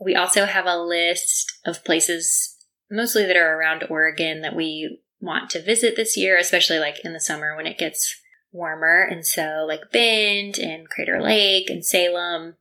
We 0.00 0.14
also 0.14 0.44
have 0.44 0.66
a 0.66 0.78
list 0.78 1.52
of 1.66 1.84
places, 1.84 2.56
mostly 2.90 3.26
that 3.26 3.36
are 3.36 3.58
around 3.58 3.84
Oregon, 3.90 4.42
that 4.42 4.54
we 4.54 5.00
want 5.20 5.50
to 5.50 5.62
visit 5.62 5.96
this 5.96 6.16
year, 6.16 6.38
especially 6.38 6.78
like 6.78 7.04
in 7.04 7.12
the 7.12 7.20
summer 7.20 7.56
when 7.56 7.66
it 7.66 7.78
gets 7.78 8.20
warmer. 8.52 9.02
And 9.02 9.26
so, 9.26 9.64
like 9.66 9.90
Bend 9.90 10.58
and 10.58 10.88
Crater 10.88 11.20
Lake 11.20 11.68
and 11.68 11.84
Salem, 11.84 12.54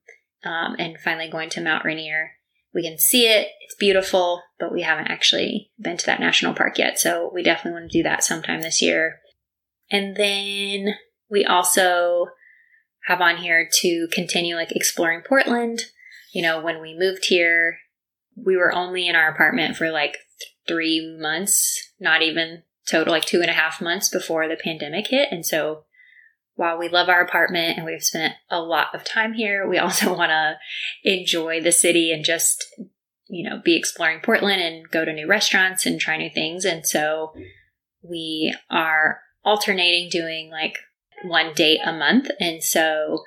um, 0.43 0.75
and 0.79 0.99
finally 0.99 1.29
going 1.29 1.49
to 1.51 1.61
Mount 1.61 1.85
Rainier 1.85 2.31
we 2.73 2.83
can 2.83 2.97
see 2.97 3.27
it. 3.27 3.49
It's 3.61 3.75
beautiful, 3.75 4.41
but 4.59 4.73
we 4.73 4.81
haven't 4.81 5.07
actually 5.07 5.71
been 5.79 5.97
to 5.97 6.05
that 6.07 6.19
national 6.19 6.55
park 6.55 6.79
yet. 6.79 6.99
So 6.99 7.29
we 7.33 7.43
definitely 7.43 7.79
want 7.79 7.91
to 7.91 7.99
do 7.99 8.03
that 8.03 8.23
sometime 8.23 8.61
this 8.61 8.81
year. 8.81 9.19
And 9.91 10.15
then 10.15 10.95
we 11.29 11.45
also 11.45 12.27
have 13.05 13.21
on 13.21 13.37
here 13.37 13.69
to 13.81 14.07
continue 14.11 14.55
like 14.55 14.71
exploring 14.71 15.21
Portland. 15.21 15.81
You 16.33 16.41
know, 16.41 16.61
when 16.61 16.81
we 16.81 16.97
moved 16.97 17.25
here, 17.25 17.77
we 18.35 18.57
were 18.57 18.73
only 18.73 19.07
in 19.07 19.15
our 19.15 19.29
apartment 19.29 19.77
for 19.77 19.91
like 19.91 20.17
three 20.67 21.15
months, 21.19 21.91
not 21.99 22.23
even 22.23 22.63
total, 22.89 23.13
like 23.13 23.25
two 23.25 23.41
and 23.41 23.51
a 23.51 23.53
half 23.53 23.81
months 23.81 24.09
before 24.09 24.47
the 24.47 24.57
pandemic 24.61 25.07
hit. 25.07 25.29
And 25.31 25.45
so 25.45 25.83
while 26.55 26.77
we 26.77 26.89
love 26.89 27.09
our 27.09 27.21
apartment 27.21 27.77
and 27.77 27.85
we've 27.85 28.03
spent 28.03 28.35
a 28.49 28.59
lot 28.59 28.93
of 28.93 29.03
time 29.03 29.33
here, 29.33 29.67
we 29.67 29.77
also 29.79 30.15
want 30.15 30.29
to 30.29 30.55
enjoy 31.03 31.61
the 31.61 31.71
city 31.71 32.11
and 32.11 32.23
just, 32.23 32.65
you 33.27 33.47
know, 33.49 33.61
be 33.63 33.75
exploring 33.75 34.19
Portland 34.21 34.61
and 34.61 34.89
go 34.89 35.05
to 35.05 35.13
new 35.13 35.27
restaurants 35.27 35.85
and 35.85 35.99
try 35.99 36.17
new 36.17 36.29
things. 36.29 36.65
And 36.65 36.85
so 36.85 37.33
we 38.01 38.55
are 38.69 39.19
alternating 39.43 40.09
doing 40.09 40.49
like 40.51 40.77
one 41.23 41.53
date 41.53 41.79
a 41.83 41.93
month. 41.93 42.29
And 42.39 42.63
so 42.63 43.23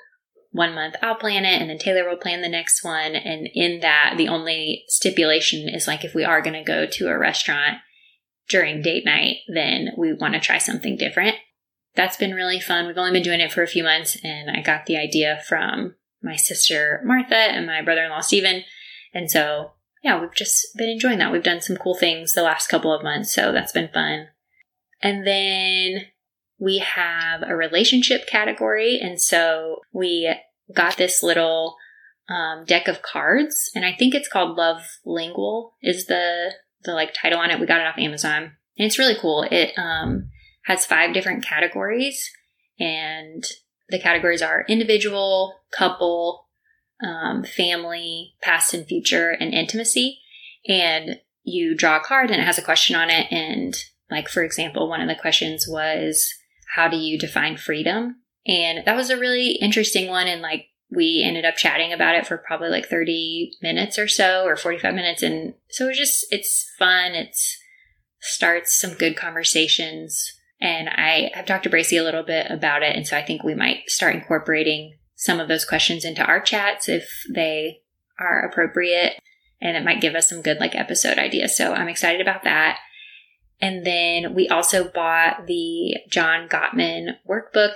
one 0.51 0.73
month 0.73 0.95
I'll 1.01 1.15
plan 1.15 1.45
it 1.45 1.61
and 1.61 1.69
then 1.69 1.77
Taylor 1.77 2.07
will 2.07 2.17
plan 2.17 2.41
the 2.41 2.49
next 2.49 2.83
one. 2.83 3.15
And 3.15 3.49
in 3.53 3.81
that, 3.81 4.15
the 4.17 4.27
only 4.27 4.85
stipulation 4.87 5.67
is 5.67 5.87
like 5.87 6.05
if 6.05 6.15
we 6.15 6.23
are 6.23 6.41
going 6.41 6.53
to 6.53 6.63
go 6.63 6.85
to 6.85 7.07
a 7.09 7.17
restaurant 7.17 7.79
during 8.49 8.81
date 8.81 9.03
night, 9.05 9.37
then 9.53 9.89
we 9.97 10.13
want 10.13 10.33
to 10.33 10.39
try 10.39 10.57
something 10.57 10.95
different 10.95 11.35
that's 11.97 12.15
been 12.15 12.33
really 12.33 12.61
fun. 12.61 12.87
We've 12.87 12.97
only 12.97 13.11
been 13.11 13.23
doing 13.23 13.41
it 13.41 13.51
for 13.51 13.63
a 13.63 13.67
few 13.67 13.83
months, 13.83 14.17
and 14.23 14.49
I 14.49 14.61
got 14.61 14.85
the 14.85 14.97
idea 14.97 15.41
from 15.47 15.95
my 16.21 16.35
sister 16.35 17.01
Martha 17.03 17.35
and 17.35 17.65
my 17.65 17.81
brother 17.81 18.03
in 18.03 18.11
law 18.11 18.21
Stephen. 18.21 18.63
And 19.13 19.29
so, 19.29 19.71
yeah, 20.03 20.21
we've 20.21 20.33
just 20.33 20.65
been 20.77 20.89
enjoying 20.89 21.17
that. 21.17 21.31
We've 21.31 21.43
done 21.43 21.61
some 21.61 21.75
cool 21.75 21.95
things 21.95 22.33
the 22.33 22.43
last 22.43 22.67
couple 22.67 22.93
of 22.93 23.03
months, 23.03 23.33
so 23.33 23.51
that's 23.51 23.73
been 23.73 23.89
fun. 23.89 24.27
And 25.01 25.27
then 25.27 26.05
we 26.59 26.77
have 26.77 27.41
a 27.45 27.55
relationship 27.55 28.27
category. 28.27 28.99
And 29.01 29.19
so 29.19 29.77
we 29.93 30.33
got 30.73 30.97
this 30.97 31.21
little 31.21 31.75
um, 32.29 32.65
deck 32.65 32.87
of 32.87 33.01
cards, 33.01 33.71
and 33.73 33.85
I 33.85 33.93
think 33.93 34.13
it's 34.13 34.27
called 34.27 34.57
Love 34.57 34.81
Lingual 35.05 35.73
is 35.81 36.05
the 36.05 36.51
the 36.83 36.93
like 36.93 37.13
title 37.13 37.39
on 37.39 37.49
it. 37.49 37.59
We 37.59 37.65
got 37.65 37.79
it 37.79 37.87
off 37.87 37.97
Amazon, 37.97 38.43
and 38.77 38.85
it's 38.85 38.99
really 38.99 39.15
cool. 39.19 39.47
It 39.49 39.71
um, 39.77 40.29
has 40.67 40.85
five 40.85 41.13
different 41.13 41.45
categories, 41.45 42.29
and 42.79 43.43
the 43.89 43.99
categories 43.99 44.41
are 44.41 44.65
individual, 44.67 45.61
couple, 45.71 46.47
um, 47.01 47.43
family, 47.43 48.33
past 48.41 48.73
and 48.73 48.85
future, 48.85 49.29
and 49.31 49.53
intimacy. 49.53 50.19
And 50.67 51.21
you 51.43 51.73
draw 51.73 51.97
a 51.97 52.03
card, 52.03 52.29
and 52.29 52.41
it 52.41 52.45
has 52.45 52.57
a 52.57 52.63
question 52.63 52.97
on 52.97 53.09
it. 53.09 53.31
And 53.31 53.75
like 54.11 54.27
for 54.27 54.43
example, 54.43 54.89
one 54.89 54.99
of 54.99 55.07
the 55.07 55.15
questions 55.15 55.65
was, 55.67 56.33
"How 56.75 56.89
do 56.89 56.97
you 56.97 57.17
define 57.17 57.55
freedom?" 57.55 58.21
And 58.45 58.85
that 58.85 58.95
was 58.95 59.09
a 59.09 59.17
really 59.17 59.51
interesting 59.61 60.09
one, 60.09 60.27
and 60.27 60.41
like 60.41 60.67
we 60.89 61.23
ended 61.25 61.45
up 61.45 61.55
chatting 61.55 61.93
about 61.93 62.15
it 62.15 62.27
for 62.27 62.37
probably 62.37 62.69
like 62.69 62.87
30 62.87 63.57
minutes 63.61 63.97
or 63.97 64.07
so 64.07 64.45
or 64.45 64.55
45 64.55 64.93
minutes 64.93 65.21
and 65.21 65.53
so 65.69 65.89
it's 65.89 65.97
just 65.97 66.25
it's 66.31 66.71
fun 66.79 67.13
it's 67.13 67.57
starts 68.21 68.79
some 68.79 68.93
good 68.93 69.17
conversations 69.17 70.36
and 70.59 70.89
i 70.89 71.31
have 71.33 71.45
talked 71.45 71.63
to 71.63 71.69
bracy 71.69 71.97
a 71.97 72.03
little 72.03 72.23
bit 72.23 72.47
about 72.49 72.83
it. 72.83 72.95
And 72.95 73.07
so 73.07 73.17
i 73.17 73.21
think 73.21 73.43
we 73.43 73.55
might 73.55 73.89
start 73.89 74.15
incorporating 74.15 74.97
some 75.15 75.39
of 75.39 75.47
those 75.47 75.65
questions 75.65 76.05
into 76.05 76.23
our 76.23 76.39
chats 76.39 76.87
if 76.87 77.09
they 77.33 77.81
are 78.19 78.41
appropriate. 78.41 79.19
And 79.59 79.75
it 79.75 79.83
might 79.83 80.01
give 80.01 80.13
us 80.13 80.29
some 80.29 80.43
good 80.43 80.59
like 80.59 80.75
episode 80.75 81.17
ideas. 81.17 81.57
So 81.57 81.73
i'm 81.73 81.87
excited 81.89 82.21
about 82.21 82.43
that. 82.43 82.79
And 83.59 83.85
then 83.85 84.35
we 84.35 84.47
also 84.47 84.87
bought 84.87 85.47
the 85.47 85.95
john 86.09 86.47
gottman 86.47 87.17
workbook. 87.27 87.75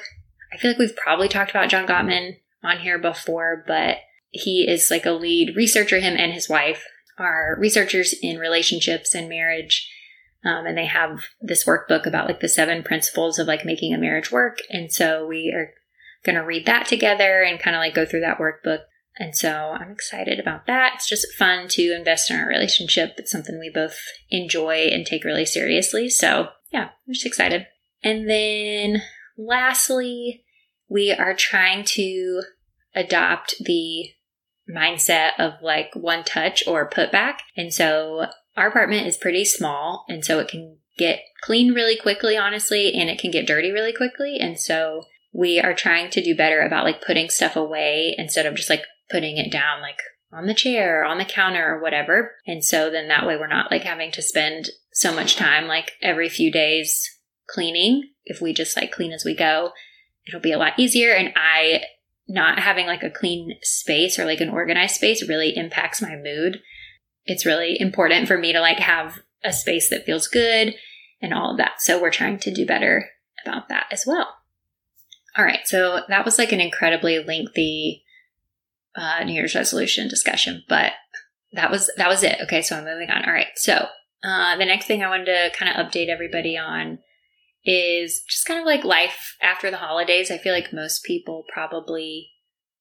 I 0.54 0.58
feel 0.58 0.72
like 0.72 0.80
we've 0.80 0.96
probably 0.96 1.28
talked 1.28 1.52
about 1.52 1.70
john 1.70 1.88
gottman 1.88 2.38
on 2.64 2.80
here 2.80 3.00
before, 3.00 3.64
but 3.66 3.98
he 4.30 4.68
is 4.68 4.90
like 4.90 5.06
a 5.06 5.12
lead 5.12 5.56
researcher. 5.56 6.00
Him 6.00 6.16
and 6.18 6.34
his 6.34 6.50
wife 6.50 6.86
are 7.18 7.56
researchers 7.60 8.14
in 8.22 8.38
relationships 8.38 9.14
and 9.14 9.30
marriage. 9.30 9.90
Um, 10.44 10.66
and 10.66 10.78
they 10.78 10.88
have 10.88 11.26
this 11.40 11.66
workbook 11.66 12.06
about 12.06 12.28
like 12.28 12.40
the 12.40 12.50
seven 12.50 12.84
principles 12.84 13.38
of 13.38 13.48
like 13.48 13.66
making 13.66 13.94
a 13.94 13.98
marriage 13.98 14.32
work. 14.32 14.58
And 14.70 14.92
so 14.92 15.28
we 15.28 15.54
are 15.56 15.72
going 16.26 16.36
to 16.36 16.46
read 16.46 16.66
that 16.66 16.88
together 16.88 17.44
and 17.44 17.60
kind 17.60 17.76
of 17.76 17.80
like 17.80 17.94
go 17.94 18.06
through 18.06 18.22
that 18.22 18.40
workbook. 18.40 18.80
And 19.18 19.36
so 19.36 19.52
I'm 19.52 19.92
excited 19.92 20.40
about 20.40 20.66
that. 20.68 20.94
It's 20.96 21.08
just 21.08 21.34
fun 21.38 21.68
to 21.70 21.96
invest 21.96 22.32
in 22.32 22.40
our 22.40 22.48
relationship. 22.48 23.16
It's 23.18 23.32
something 23.32 23.60
we 23.60 23.72
both 23.74 24.00
enjoy 24.30 24.88
and 24.92 25.06
take 25.06 25.24
really 25.24 25.46
seriously. 25.46 26.10
So 26.10 26.48
yeah, 26.72 26.86
I'm 26.86 27.14
just 27.14 27.26
excited. 27.26 27.68
And 28.04 28.28
then 28.30 29.04
lastly, 29.38 30.44
we 30.90 31.12
are 31.12 31.36
trying 31.36 31.84
to 31.84 32.42
adopt 32.96 33.56
the 33.60 34.10
mindset 34.70 35.32
of 35.38 35.54
like 35.62 35.92
one 35.94 36.24
touch 36.24 36.64
or 36.66 36.90
put 36.90 37.12
back. 37.12 37.42
And 37.56 37.74
so 37.74 38.26
our 38.56 38.68
apartment 38.68 39.08
is 39.08 39.18
pretty 39.18 39.46
small. 39.46 40.06
And 40.08 40.24
so 40.24 40.40
it 40.40 40.48
can 40.48 40.78
get 40.98 41.22
clean 41.42 41.74
really 41.74 41.98
quickly, 41.98 42.38
honestly, 42.38 42.94
and 42.94 43.10
it 43.10 43.20
can 43.20 43.32
get 43.32 43.48
dirty 43.48 43.72
really 43.72 43.94
quickly. 43.94 44.38
And 44.40 44.60
so 44.60 45.06
we 45.34 45.60
are 45.60 45.74
trying 45.74 46.10
to 46.12 46.24
do 46.24 46.36
better 46.36 46.62
about 46.62 46.84
like 46.84 47.06
putting 47.06 47.30
stuff 47.30 47.56
away 47.56 48.16
instead 48.18 48.46
of 48.46 48.56
just 48.56 48.70
like 48.70 48.84
putting 49.10 49.38
it 49.38 49.52
down 49.52 49.82
like 49.82 50.00
on 50.34 50.46
the 50.46 50.54
chair, 50.54 51.02
or 51.02 51.06
on 51.06 51.18
the 51.18 51.26
counter, 51.26 51.76
or 51.76 51.82
whatever. 51.82 52.36
And 52.48 52.64
so 52.64 52.90
then 52.90 53.10
that 53.10 53.28
way 53.28 53.36
we're 53.36 53.48
not 53.48 53.70
like 53.70 53.84
having 53.84 54.12
to 54.14 54.22
spend 54.22 54.70
so 54.94 55.14
much 55.14 55.36
time 55.36 55.68
like 55.68 55.92
every 56.02 56.30
few 56.30 56.50
days 56.52 57.06
cleaning 57.50 58.10
if 58.24 58.40
we 58.40 58.54
just 58.54 58.78
like 58.78 58.92
clean 58.94 59.12
as 59.12 59.26
we 59.26 59.36
go 59.36 59.72
it'll 60.28 60.40
be 60.40 60.52
a 60.52 60.58
lot 60.58 60.78
easier. 60.78 61.12
And 61.12 61.34
I, 61.36 61.84
not 62.28 62.60
having 62.60 62.88
like 62.88 63.04
a 63.04 63.10
clean 63.10 63.58
space 63.62 64.18
or 64.18 64.26
like 64.26 64.40
an 64.40 64.50
organized 64.50 64.96
space 64.96 65.28
really 65.28 65.56
impacts 65.58 66.02
my 66.02 66.16
mood. 66.16 66.62
It's 67.26 67.46
really 67.46 67.80
important 67.80 68.28
for 68.28 68.38
me 68.38 68.54
to 68.54 68.60
like 68.60 68.80
have 68.80 69.20
a 69.44 69.54
space 69.54 69.90
that 69.90 70.06
feels 70.06 70.28
good 70.28 70.76
and 71.22 71.34
all 71.34 71.52
of 71.52 71.58
that. 71.58 71.82
So 71.82 72.02
we're 72.02 72.12
trying 72.12 72.40
to 72.40 72.54
do 72.54 72.66
better 72.66 73.10
about 73.46 73.70
that 73.70 73.88
as 73.92 74.04
well. 74.06 74.28
All 75.38 75.46
right. 75.46 75.66
So 75.66 76.02
that 76.10 76.26
was 76.26 76.38
like 76.38 76.52
an 76.52 76.60
incredibly 76.60 77.24
lengthy 77.24 78.04
uh, 78.96 79.24
New 79.24 79.34
Year's 79.34 79.56
resolution 79.56 80.10
discussion, 80.10 80.64
but 80.68 80.92
that 81.54 81.72
was 81.72 81.90
that 81.98 82.10
was 82.10 82.24
it. 82.24 82.38
Okay, 82.44 82.62
so 82.62 82.78
I'm 82.78 82.86
moving 82.86 83.10
on. 83.10 83.26
All 83.26 83.34
right. 83.34 83.48
So 83.56 83.86
uh, 84.24 84.58
the 84.58 84.66
next 84.66 84.86
thing 84.86 85.04
I 85.04 85.10
wanted 85.10 85.26
to 85.26 85.52
kind 85.58 85.72
of 85.72 85.86
update 85.86 86.10
everybody 86.10 86.58
on 86.58 87.00
is 87.64 88.24
just 88.28 88.46
kind 88.46 88.60
of 88.60 88.66
like 88.66 88.84
life 88.84 89.38
after 89.42 89.72
the 89.72 89.78
holidays. 89.78 90.32
I 90.32 90.38
feel 90.38 90.54
like 90.54 90.74
most 90.74 91.04
people 91.04 91.46
probably 91.54 92.30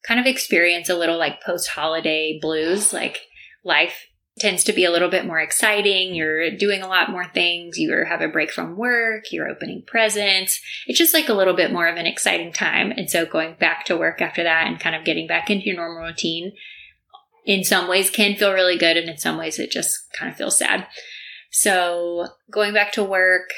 kind 0.06 0.18
of 0.18 0.26
experience 0.26 0.88
a 0.88 0.96
little 0.96 1.18
like 1.18 1.42
post 1.42 1.68
holiday 1.68 2.38
blues. 2.40 2.92
Like 2.92 3.20
life 3.64 4.06
tends 4.40 4.64
to 4.64 4.72
be 4.72 4.84
a 4.84 4.90
little 4.90 5.10
bit 5.10 5.26
more 5.26 5.38
exciting. 5.38 6.14
You're 6.14 6.50
doing 6.56 6.82
a 6.82 6.88
lot 6.88 7.10
more 7.10 7.26
things. 7.26 7.78
You 7.78 8.04
have 8.08 8.22
a 8.22 8.28
break 8.28 8.50
from 8.50 8.76
work. 8.76 9.30
You're 9.30 9.48
opening 9.48 9.84
presents. 9.86 10.60
It's 10.86 10.98
just 10.98 11.14
like 11.14 11.28
a 11.28 11.34
little 11.34 11.54
bit 11.54 11.72
more 11.72 11.86
of 11.86 11.96
an 11.96 12.06
exciting 12.06 12.52
time. 12.52 12.90
And 12.90 13.10
so 13.10 13.26
going 13.26 13.54
back 13.60 13.84
to 13.86 13.96
work 13.96 14.20
after 14.20 14.42
that 14.42 14.66
and 14.66 14.80
kind 14.80 14.96
of 14.96 15.04
getting 15.04 15.26
back 15.26 15.50
into 15.50 15.66
your 15.66 15.76
normal 15.76 16.02
routine 16.02 16.52
in 17.44 17.64
some 17.64 17.88
ways 17.88 18.10
can 18.10 18.36
feel 18.36 18.52
really 18.52 18.78
good. 18.78 18.96
And 18.96 19.08
in 19.08 19.18
some 19.18 19.36
ways 19.36 19.58
it 19.58 19.70
just 19.70 19.96
kind 20.18 20.30
of 20.30 20.36
feels 20.36 20.58
sad. 20.58 20.86
So 21.50 22.28
going 22.50 22.72
back 22.72 22.92
to 22.92 23.04
work, 23.04 23.50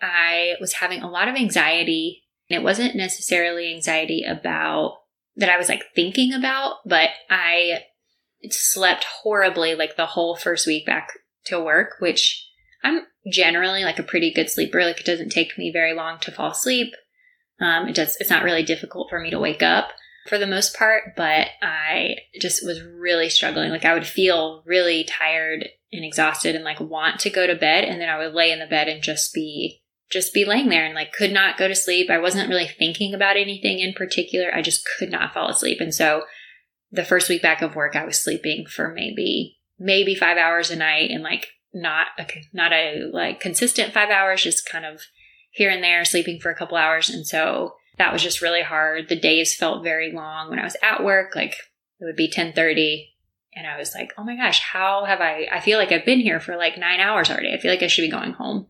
I 0.00 0.54
was 0.60 0.74
having 0.74 1.02
a 1.02 1.10
lot 1.10 1.28
of 1.28 1.34
anxiety. 1.34 2.22
And 2.48 2.58
it 2.58 2.64
wasn't 2.64 2.96
necessarily 2.96 3.74
anxiety 3.74 4.24
about 4.24 4.98
that 5.36 5.48
I 5.48 5.56
was 5.56 5.68
like 5.68 5.84
thinking 5.94 6.32
about, 6.32 6.76
but 6.84 7.10
I 7.28 7.84
slept 8.48 9.04
horribly 9.04 9.74
like 9.74 9.96
the 9.96 10.06
whole 10.06 10.36
first 10.36 10.66
week 10.66 10.86
back 10.86 11.10
to 11.44 11.60
work, 11.60 11.96
which 11.98 12.46
I'm 12.82 13.02
generally 13.30 13.84
like 13.84 13.98
a 13.98 14.04
pretty 14.04 14.32
good 14.32 14.48
sleeper. 14.48 14.82
Like 14.82 15.00
it 15.00 15.06
doesn't 15.06 15.30
take 15.30 15.58
me 15.58 15.70
very 15.72 15.94
long 15.94 16.18
to 16.20 16.32
fall 16.32 16.52
asleep. 16.52 16.92
Um, 17.60 17.88
it 17.88 17.94
does, 17.94 18.16
it's 18.20 18.30
not 18.30 18.42
really 18.42 18.62
difficult 18.62 19.10
for 19.10 19.20
me 19.20 19.30
to 19.30 19.38
wake 19.38 19.62
up 19.62 19.90
for 20.28 20.38
the 20.38 20.46
most 20.46 20.74
part, 20.76 21.14
but 21.16 21.48
I 21.62 22.16
just 22.40 22.64
was 22.64 22.82
really 22.82 23.28
struggling. 23.28 23.70
Like 23.70 23.84
I 23.84 23.94
would 23.94 24.06
feel 24.06 24.62
really 24.64 25.04
tired 25.04 25.68
and 25.92 26.04
exhausted 26.04 26.54
and 26.54 26.64
like 26.64 26.80
want 26.80 27.20
to 27.20 27.30
go 27.30 27.46
to 27.46 27.54
bed. 27.54 27.84
And 27.84 28.00
then 28.00 28.08
I 28.08 28.18
would 28.18 28.34
lay 28.34 28.50
in 28.50 28.58
the 28.58 28.66
bed 28.66 28.88
and 28.88 29.02
just 29.02 29.34
be 29.34 29.82
just 30.10 30.34
be 30.34 30.44
laying 30.44 30.68
there 30.68 30.84
and 30.84 30.94
like 30.94 31.12
could 31.12 31.32
not 31.32 31.56
go 31.56 31.68
to 31.68 31.74
sleep. 31.74 32.10
I 32.10 32.18
wasn't 32.18 32.48
really 32.48 32.66
thinking 32.66 33.14
about 33.14 33.36
anything 33.36 33.78
in 33.78 33.92
particular. 33.92 34.52
I 34.52 34.60
just 34.60 34.88
could 34.98 35.10
not 35.10 35.32
fall 35.32 35.48
asleep. 35.48 35.80
And 35.80 35.94
so 35.94 36.24
the 36.90 37.04
first 37.04 37.28
week 37.28 37.42
back 37.42 37.62
of 37.62 37.74
work, 37.74 37.96
I 37.96 38.04
was 38.04 38.22
sleeping 38.22 38.66
for 38.66 38.92
maybe, 38.92 39.58
maybe 39.78 40.14
five 40.14 40.36
hours 40.36 40.70
a 40.70 40.76
night 40.76 41.10
and 41.10 41.22
like 41.22 41.48
not 41.72 42.08
a, 42.18 42.26
not 42.52 42.72
a 42.72 43.08
like 43.12 43.40
consistent 43.40 43.92
five 43.92 44.10
hours, 44.10 44.42
just 44.42 44.68
kind 44.68 44.84
of 44.84 45.02
here 45.50 45.70
and 45.70 45.82
there 45.82 46.04
sleeping 46.04 46.40
for 46.40 46.50
a 46.50 46.56
couple 46.56 46.76
hours. 46.76 47.08
And 47.08 47.26
so 47.26 47.74
that 47.98 48.12
was 48.12 48.22
just 48.22 48.42
really 48.42 48.62
hard. 48.62 49.08
The 49.08 49.18
days 49.18 49.54
felt 49.54 49.84
very 49.84 50.12
long 50.12 50.50
when 50.50 50.58
I 50.58 50.64
was 50.64 50.76
at 50.82 51.04
work. 51.04 51.34
Like 51.34 51.54
it 52.00 52.04
would 52.04 52.16
be 52.16 52.26
1030 52.26 53.08
and 53.54 53.66
I 53.66 53.78
was 53.78 53.94
like, 53.94 54.12
oh 54.16 54.24
my 54.24 54.36
gosh, 54.36 54.60
how 54.60 55.04
have 55.04 55.20
I, 55.20 55.48
I 55.50 55.60
feel 55.60 55.78
like 55.78 55.92
I've 55.92 56.04
been 56.04 56.20
here 56.20 56.40
for 56.40 56.56
like 56.56 56.78
nine 56.78 57.00
hours 57.00 57.30
already. 57.30 57.52
I 57.52 57.58
feel 57.58 57.70
like 57.70 57.82
I 57.82 57.88
should 57.88 58.02
be 58.02 58.10
going 58.10 58.32
home 58.32 58.66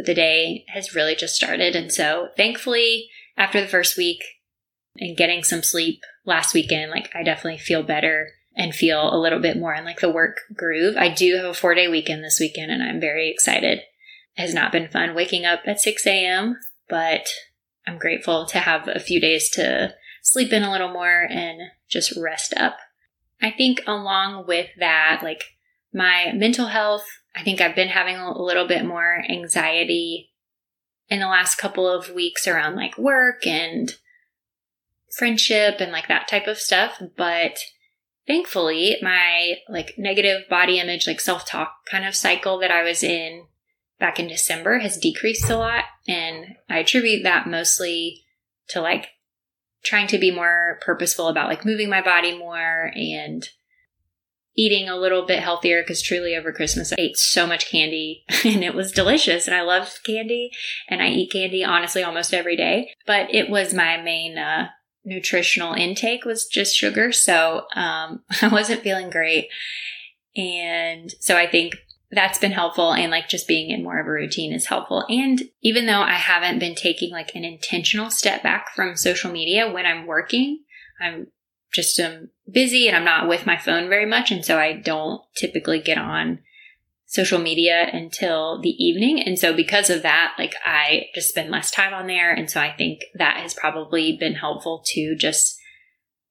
but 0.00 0.06
the 0.06 0.14
day 0.14 0.64
has 0.68 0.94
really 0.94 1.14
just 1.14 1.34
started. 1.34 1.76
And 1.76 1.92
so 1.92 2.28
thankfully, 2.36 3.08
after 3.36 3.60
the 3.60 3.68
first 3.68 3.96
week 3.96 4.22
and 4.96 5.16
getting 5.16 5.42
some 5.42 5.62
sleep 5.62 6.02
last 6.24 6.54
weekend, 6.54 6.90
like 6.90 7.10
I 7.14 7.22
definitely 7.22 7.58
feel 7.58 7.82
better 7.82 8.30
and 8.56 8.74
feel 8.74 9.14
a 9.14 9.20
little 9.20 9.38
bit 9.38 9.56
more 9.56 9.74
in 9.74 9.84
like 9.84 10.00
the 10.00 10.10
work 10.10 10.40
groove. 10.54 10.96
I 10.96 11.08
do 11.08 11.36
have 11.36 11.46
a 11.46 11.54
four 11.54 11.74
day 11.74 11.88
weekend 11.88 12.24
this 12.24 12.38
weekend 12.40 12.70
and 12.70 12.82
I'm 12.82 13.00
very 13.00 13.30
excited. 13.30 13.78
It 13.78 13.84
has 14.40 14.54
not 14.54 14.72
been 14.72 14.88
fun 14.88 15.14
waking 15.14 15.44
up 15.44 15.60
at 15.66 15.80
6 15.80 16.06
a.m., 16.06 16.56
but 16.88 17.28
I'm 17.86 17.98
grateful 17.98 18.46
to 18.46 18.58
have 18.58 18.88
a 18.88 19.00
few 19.00 19.20
days 19.20 19.48
to 19.50 19.94
sleep 20.22 20.52
in 20.52 20.62
a 20.62 20.72
little 20.72 20.92
more 20.92 21.26
and 21.30 21.60
just 21.88 22.16
rest 22.16 22.54
up. 22.56 22.76
I 23.40 23.50
think 23.50 23.82
along 23.86 24.46
with 24.46 24.68
that, 24.78 25.20
like 25.22 25.42
my 25.92 26.32
mental 26.34 26.66
health 26.66 27.06
I 27.34 27.42
think 27.42 27.60
I've 27.60 27.76
been 27.76 27.88
having 27.88 28.16
a 28.16 28.40
little 28.40 28.66
bit 28.66 28.84
more 28.84 29.22
anxiety 29.28 30.32
in 31.08 31.20
the 31.20 31.28
last 31.28 31.56
couple 31.56 31.88
of 31.88 32.10
weeks 32.10 32.46
around 32.46 32.76
like 32.76 32.98
work 32.98 33.46
and 33.46 33.94
friendship 35.16 35.76
and 35.80 35.92
like 35.92 36.08
that 36.08 36.28
type 36.28 36.46
of 36.46 36.58
stuff. 36.58 37.02
But 37.16 37.58
thankfully, 38.26 38.96
my 39.02 39.56
like 39.68 39.94
negative 39.98 40.42
body 40.48 40.78
image, 40.78 41.06
like 41.06 41.20
self 41.20 41.46
talk 41.46 41.72
kind 41.90 42.06
of 42.06 42.14
cycle 42.14 42.58
that 42.60 42.70
I 42.70 42.82
was 42.82 43.02
in 43.02 43.46
back 43.98 44.18
in 44.18 44.28
December 44.28 44.78
has 44.78 44.96
decreased 44.96 45.48
a 45.50 45.56
lot. 45.56 45.84
And 46.08 46.56
I 46.68 46.78
attribute 46.78 47.22
that 47.22 47.46
mostly 47.46 48.24
to 48.68 48.80
like 48.80 49.08
trying 49.84 50.06
to 50.08 50.18
be 50.18 50.30
more 50.30 50.78
purposeful 50.82 51.28
about 51.28 51.48
like 51.48 51.64
moving 51.64 51.88
my 51.88 52.02
body 52.02 52.36
more 52.36 52.90
and 52.94 53.48
eating 54.56 54.88
a 54.88 54.96
little 54.96 55.24
bit 55.24 55.42
healthier 55.42 55.82
because 55.82 56.02
truly 56.02 56.34
over 56.34 56.52
Christmas 56.52 56.92
I 56.92 56.96
ate 56.98 57.16
so 57.16 57.46
much 57.46 57.70
candy 57.70 58.24
and 58.44 58.64
it 58.64 58.74
was 58.74 58.92
delicious 58.92 59.46
and 59.46 59.54
I 59.54 59.62
love 59.62 60.00
candy 60.04 60.50
and 60.88 61.00
I 61.00 61.08
eat 61.08 61.32
candy 61.32 61.64
honestly 61.64 62.02
almost 62.02 62.34
every 62.34 62.56
day. 62.56 62.90
But 63.06 63.32
it 63.34 63.48
was 63.48 63.72
my 63.72 63.96
main 63.96 64.36
uh, 64.36 64.68
nutritional 65.04 65.74
intake 65.74 66.24
was 66.24 66.46
just 66.46 66.76
sugar. 66.76 67.12
So 67.12 67.66
um, 67.74 68.22
I 68.42 68.48
wasn't 68.48 68.82
feeling 68.82 69.10
great. 69.10 69.48
And 70.36 71.12
so 71.20 71.36
I 71.36 71.46
think 71.46 71.74
that's 72.12 72.38
been 72.38 72.52
helpful 72.52 72.92
and 72.92 73.10
like 73.10 73.28
just 73.28 73.46
being 73.46 73.70
in 73.70 73.84
more 73.84 74.00
of 74.00 74.06
a 74.06 74.10
routine 74.10 74.52
is 74.52 74.66
helpful. 74.66 75.04
And 75.08 75.42
even 75.62 75.86
though 75.86 76.00
I 76.00 76.14
haven't 76.14 76.58
been 76.58 76.74
taking 76.74 77.10
like 77.10 77.34
an 77.34 77.44
intentional 77.44 78.10
step 78.10 78.42
back 78.42 78.70
from 78.74 78.96
social 78.96 79.30
media 79.30 79.70
when 79.70 79.86
I'm 79.86 80.06
working, 80.06 80.60
I'm 81.00 81.28
just 81.72 81.98
um, 82.00 82.30
busy 82.50 82.88
and 82.88 82.96
I'm 82.96 83.04
not 83.04 83.28
with 83.28 83.46
my 83.46 83.56
phone 83.56 83.88
very 83.88 84.06
much. 84.06 84.32
And 84.32 84.44
so 84.44 84.58
I 84.58 84.72
don't 84.72 85.22
typically 85.36 85.80
get 85.80 85.98
on 85.98 86.40
social 87.10 87.40
media 87.40 87.90
until 87.92 88.60
the 88.60 88.70
evening. 88.70 89.20
And 89.20 89.36
so 89.36 89.52
because 89.52 89.90
of 89.90 90.02
that, 90.02 90.34
like 90.38 90.54
I 90.64 91.06
just 91.12 91.28
spend 91.28 91.50
less 91.50 91.72
time 91.72 91.92
on 91.92 92.06
there. 92.06 92.32
And 92.32 92.48
so 92.48 92.60
I 92.60 92.72
think 92.72 93.00
that 93.14 93.38
has 93.38 93.52
probably 93.52 94.16
been 94.16 94.36
helpful 94.36 94.84
to 94.92 95.16
just 95.16 95.58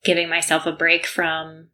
giving 0.05 0.29
myself 0.29 0.65
a 0.65 0.71
break 0.71 1.05
from 1.05 1.67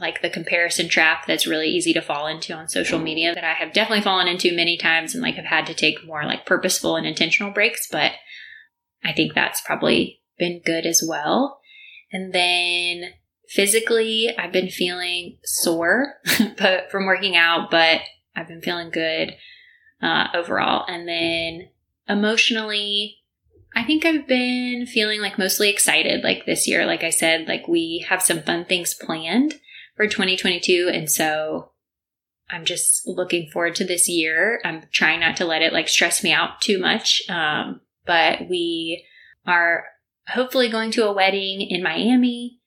like 0.00 0.22
the 0.22 0.28
comparison 0.28 0.88
trap 0.88 1.28
that's 1.28 1.46
really 1.46 1.68
easy 1.68 1.92
to 1.92 2.02
fall 2.02 2.26
into 2.26 2.52
on 2.52 2.66
social 2.66 2.98
media 2.98 3.32
that 3.32 3.44
I 3.44 3.52
have 3.52 3.72
definitely 3.72 4.02
fallen 4.02 4.26
into 4.26 4.56
many 4.56 4.76
times 4.76 5.14
and 5.14 5.22
like 5.22 5.36
have 5.36 5.44
had 5.44 5.66
to 5.66 5.74
take 5.74 6.04
more 6.04 6.24
like 6.24 6.46
purposeful 6.46 6.96
and 6.96 7.06
intentional 7.06 7.52
breaks. 7.52 7.86
But 7.88 8.10
I 9.04 9.12
think 9.12 9.34
that's 9.34 9.60
probably 9.60 10.20
been 10.36 10.62
good 10.66 10.84
as 10.84 11.00
well. 11.08 11.60
And 12.10 12.32
then 12.32 13.12
physically, 13.48 14.34
I've 14.36 14.52
been 14.52 14.68
feeling 14.68 15.38
sore 15.44 16.14
but 16.58 16.90
from 16.90 17.06
working 17.06 17.36
out, 17.36 17.70
but 17.70 18.00
I've 18.36 18.48
been 18.48 18.62
feeling 18.62 18.90
good 18.90 19.36
uh, 20.02 20.28
overall. 20.34 20.84
And 20.88 21.08
then 21.08 21.68
emotionally, 22.08 23.18
I 23.74 23.84
think 23.84 24.04
I've 24.04 24.26
been 24.26 24.86
feeling 24.86 25.20
like 25.20 25.38
mostly 25.38 25.70
excited 25.70 26.22
like 26.22 26.46
this 26.46 26.68
year. 26.68 26.86
Like 26.86 27.02
I 27.02 27.10
said, 27.10 27.48
like 27.48 27.66
we 27.66 28.06
have 28.08 28.22
some 28.22 28.42
fun 28.42 28.64
things 28.64 28.94
planned 28.94 29.54
for 29.96 30.06
2022. 30.06 30.90
And 30.92 31.10
so 31.10 31.70
I'm 32.50 32.64
just 32.64 33.06
looking 33.06 33.50
forward 33.50 33.74
to 33.76 33.84
this 33.84 34.08
year. 34.08 34.60
I'm 34.64 34.82
trying 34.92 35.20
not 35.20 35.36
to 35.38 35.44
let 35.44 35.62
it 35.62 35.72
like 35.72 35.88
stress 35.88 36.22
me 36.22 36.32
out 36.32 36.60
too 36.60 36.78
much. 36.78 37.22
Um, 37.28 37.80
but 38.04 38.48
we 38.48 39.04
are 39.46 39.84
hopefully 40.28 40.68
going 40.68 40.90
to 40.92 41.06
a 41.06 41.12
wedding 41.12 41.62
in 41.62 41.82
Miami 41.82 42.60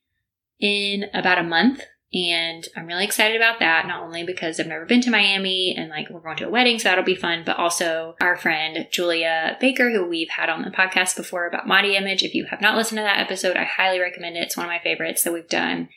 in 0.60 1.06
about 1.14 1.38
a 1.38 1.42
month. 1.42 1.82
And 2.12 2.66
I'm 2.74 2.86
really 2.86 3.04
excited 3.04 3.36
about 3.36 3.58
that, 3.60 3.86
not 3.86 4.02
only 4.02 4.24
because 4.24 4.58
I've 4.58 4.66
never 4.66 4.86
been 4.86 5.02
to 5.02 5.10
Miami 5.10 5.74
and 5.76 5.90
like 5.90 6.08
we're 6.08 6.20
going 6.20 6.38
to 6.38 6.46
a 6.46 6.50
wedding, 6.50 6.78
so 6.78 6.88
that'll 6.88 7.04
be 7.04 7.14
fun, 7.14 7.42
but 7.44 7.58
also 7.58 8.14
our 8.22 8.34
friend 8.34 8.86
Julia 8.90 9.58
Baker, 9.60 9.90
who 9.90 10.08
we've 10.08 10.30
had 10.30 10.48
on 10.48 10.62
the 10.62 10.70
podcast 10.70 11.16
before 11.16 11.46
about 11.46 11.68
Body 11.68 11.96
Image. 11.96 12.22
If 12.22 12.34
you 12.34 12.46
have 12.46 12.62
not 12.62 12.76
listened 12.76 12.96
to 12.96 13.02
that 13.02 13.20
episode, 13.20 13.58
I 13.58 13.64
highly 13.64 14.00
recommend 14.00 14.36
it. 14.36 14.44
It's 14.44 14.56
one 14.56 14.64
of 14.64 14.70
my 14.70 14.80
favorites 14.82 15.22
that 15.24 15.34
we've 15.34 15.48
done. 15.48 15.90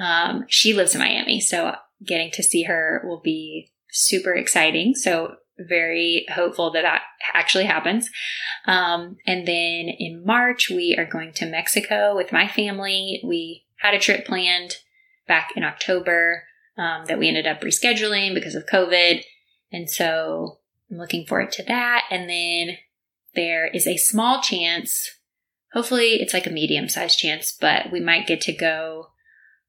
Um, 0.00 0.46
she 0.48 0.72
lives 0.72 0.96
in 0.96 1.00
Miami, 1.00 1.40
so 1.40 1.76
getting 2.04 2.32
to 2.32 2.42
see 2.42 2.64
her 2.64 3.02
will 3.04 3.20
be 3.20 3.70
super 3.90 4.34
exciting. 4.34 4.94
So 4.96 5.36
very 5.58 6.26
hopeful 6.32 6.72
that 6.72 6.82
that 6.82 7.02
actually 7.34 7.64
happens. 7.64 8.10
Um, 8.66 9.16
and 9.26 9.46
then 9.46 9.88
in 9.98 10.22
March, 10.24 10.70
we 10.70 10.96
are 10.98 11.04
going 11.04 11.32
to 11.34 11.46
Mexico 11.46 12.16
with 12.16 12.32
my 12.32 12.48
family. 12.48 13.20
We 13.24 13.66
had 13.80 13.94
a 13.94 13.98
trip 13.98 14.26
planned 14.26 14.76
back 15.26 15.52
in 15.56 15.64
October 15.64 16.44
um, 16.76 17.04
that 17.06 17.18
we 17.18 17.28
ended 17.28 17.46
up 17.46 17.60
rescheduling 17.60 18.34
because 18.34 18.54
of 18.54 18.66
COVID. 18.66 19.22
And 19.72 19.88
so 19.88 20.58
I'm 20.90 20.98
looking 20.98 21.26
forward 21.26 21.52
to 21.52 21.62
that. 21.64 22.04
And 22.10 22.28
then 22.28 22.78
there 23.34 23.66
is 23.66 23.86
a 23.86 23.96
small 23.96 24.42
chance, 24.42 25.18
hopefully 25.72 26.14
it's 26.20 26.34
like 26.34 26.46
a 26.46 26.50
medium 26.50 26.88
sized 26.88 27.18
chance, 27.18 27.56
but 27.58 27.92
we 27.92 28.00
might 28.00 28.26
get 28.26 28.40
to 28.42 28.52
go 28.52 29.08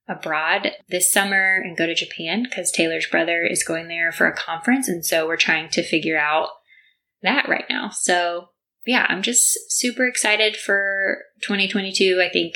abroad 0.08 0.72
this 0.90 1.12
summer 1.12 1.62
and 1.64 1.78
go 1.78 1.86
to 1.86 1.96
Japan 1.96 2.44
because 2.44 2.72
Taylor's 2.72 3.08
brother 3.08 3.44
is 3.44 3.64
going 3.64 3.88
there 3.88 4.12
for 4.12 4.26
a 4.26 4.36
conference. 4.36 4.88
And 4.88 5.06
so 5.06 5.28
we're 5.28 5.38
trying 5.38 5.70
to 5.70 5.84
figure 5.84 6.18
out 6.18 6.50
that 7.22 7.48
right 7.48 7.66
now. 7.70 7.90
So 7.90 8.50
yeah, 8.86 9.06
I'm 9.10 9.22
just 9.22 9.72
super 9.72 10.08
excited 10.08 10.58
for 10.58 11.20
2022. 11.44 12.24
I 12.26 12.32
think 12.32 12.56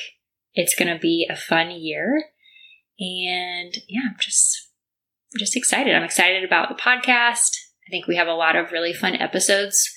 it's 0.55 0.75
going 0.75 0.93
to 0.93 0.99
be 0.99 1.27
a 1.29 1.35
fun 1.35 1.69
year. 1.71 2.25
And 2.99 3.75
yeah, 3.87 4.01
I'm 4.09 4.17
just, 4.19 4.69
just 5.37 5.55
excited. 5.55 5.93
I'm 5.93 6.03
excited 6.03 6.43
about 6.43 6.69
the 6.69 6.81
podcast. 6.81 7.51
I 7.87 7.91
think 7.91 8.07
we 8.07 8.15
have 8.15 8.27
a 8.27 8.33
lot 8.33 8.55
of 8.55 8.71
really 8.71 8.93
fun 8.93 9.15
episodes 9.15 9.87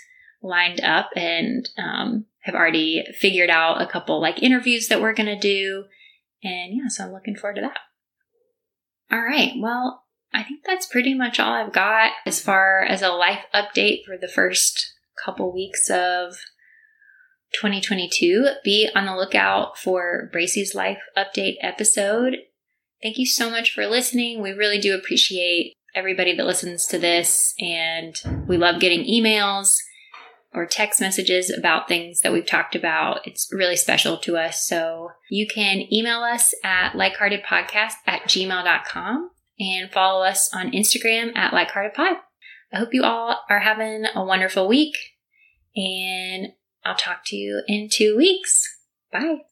lined 0.43 0.81
up 0.81 1.11
and 1.17 1.69
um, 1.79 2.27
have 2.41 2.55
already 2.55 3.05
figured 3.19 3.51
out 3.51 3.81
a 3.81 3.87
couple 3.87 4.21
like 4.21 4.43
interviews 4.43 4.89
that 4.89 5.01
we're 5.01 5.15
going 5.15 5.27
to 5.27 5.39
do 5.39 5.85
and 6.43 6.75
yeah, 6.75 6.89
so 6.89 7.05
I'm 7.05 7.13
looking 7.13 7.37
forward 7.37 7.57
to 7.57 7.63
that. 7.63 7.79
All 9.11 9.23
right. 9.23 9.53
Well, 9.59 10.05
I 10.33 10.43
think 10.43 10.61
that's 10.65 10.87
pretty 10.87 11.15
much 11.15 11.41
all 11.41 11.53
I've 11.53 11.73
got 11.73 12.13
as 12.27 12.41
far 12.41 12.83
as 12.83 13.03
a 13.03 13.09
life 13.09 13.45
update 13.55 14.05
for 14.05 14.17
the 14.17 14.29
first 14.29 14.95
couple 15.25 15.53
weeks 15.53 15.91
of 15.91 16.37
2022. 17.53 18.49
Be 18.65 18.89
on 18.95 19.07
the 19.07 19.17
lookout 19.17 19.79
for 19.79 20.31
Bracey's 20.33 20.75
life 20.75 20.99
update 21.17 21.57
episode. 21.61 22.37
Thank 23.03 23.19
you 23.19 23.27
so 23.27 23.51
much 23.51 23.73
for 23.73 23.87
listening. 23.87 24.43
We 24.43 24.51
really 24.51 24.81
do 24.81 24.95
appreciate 24.95 25.75
everybody 25.95 26.35
that 26.37 26.47
listens 26.47 26.87
to 26.87 26.99
this, 26.99 27.55
and 27.59 28.15
we 28.47 28.57
love 28.57 28.81
getting 28.81 29.05
emails 29.05 29.77
or 30.55 30.67
text 30.67 31.01
messages 31.01 31.51
about 31.51 31.89
things 31.89 32.21
that 32.21 32.33
we've 32.33 32.47
talked 32.47 32.75
about. 32.75 33.27
It's 33.27 33.49
really 33.53 33.77
special 33.77 34.17
to 34.19 34.37
us. 34.37 34.67
So 34.67 35.11
you 35.31 35.47
can 35.47 35.93
email 35.93 36.21
us 36.21 36.55
at 36.65 36.93
likeheartedpodcast 36.93 37.93
at 38.07 38.23
gmail.com 38.23 39.31
and 39.61 39.91
follow 39.91 40.25
us 40.25 40.51
on 40.55 40.73
Instagram 40.73 41.37
at 41.37 41.53
likeheartedpod. 41.53 42.17
I 42.73 42.79
hope 42.79 42.93
you 42.93 43.05
all 43.05 43.41
are 43.49 43.61
having 43.61 44.05
a 44.15 44.25
wonderful 44.25 44.69
week 44.69 44.97
and 45.77 46.49
I'll 46.89 46.95
talk 46.95 47.21
to 47.27 47.37
you 47.37 47.63
in 47.69 47.91
two 47.91 48.17
weeks. 48.17 48.63
Bye. 49.13 49.48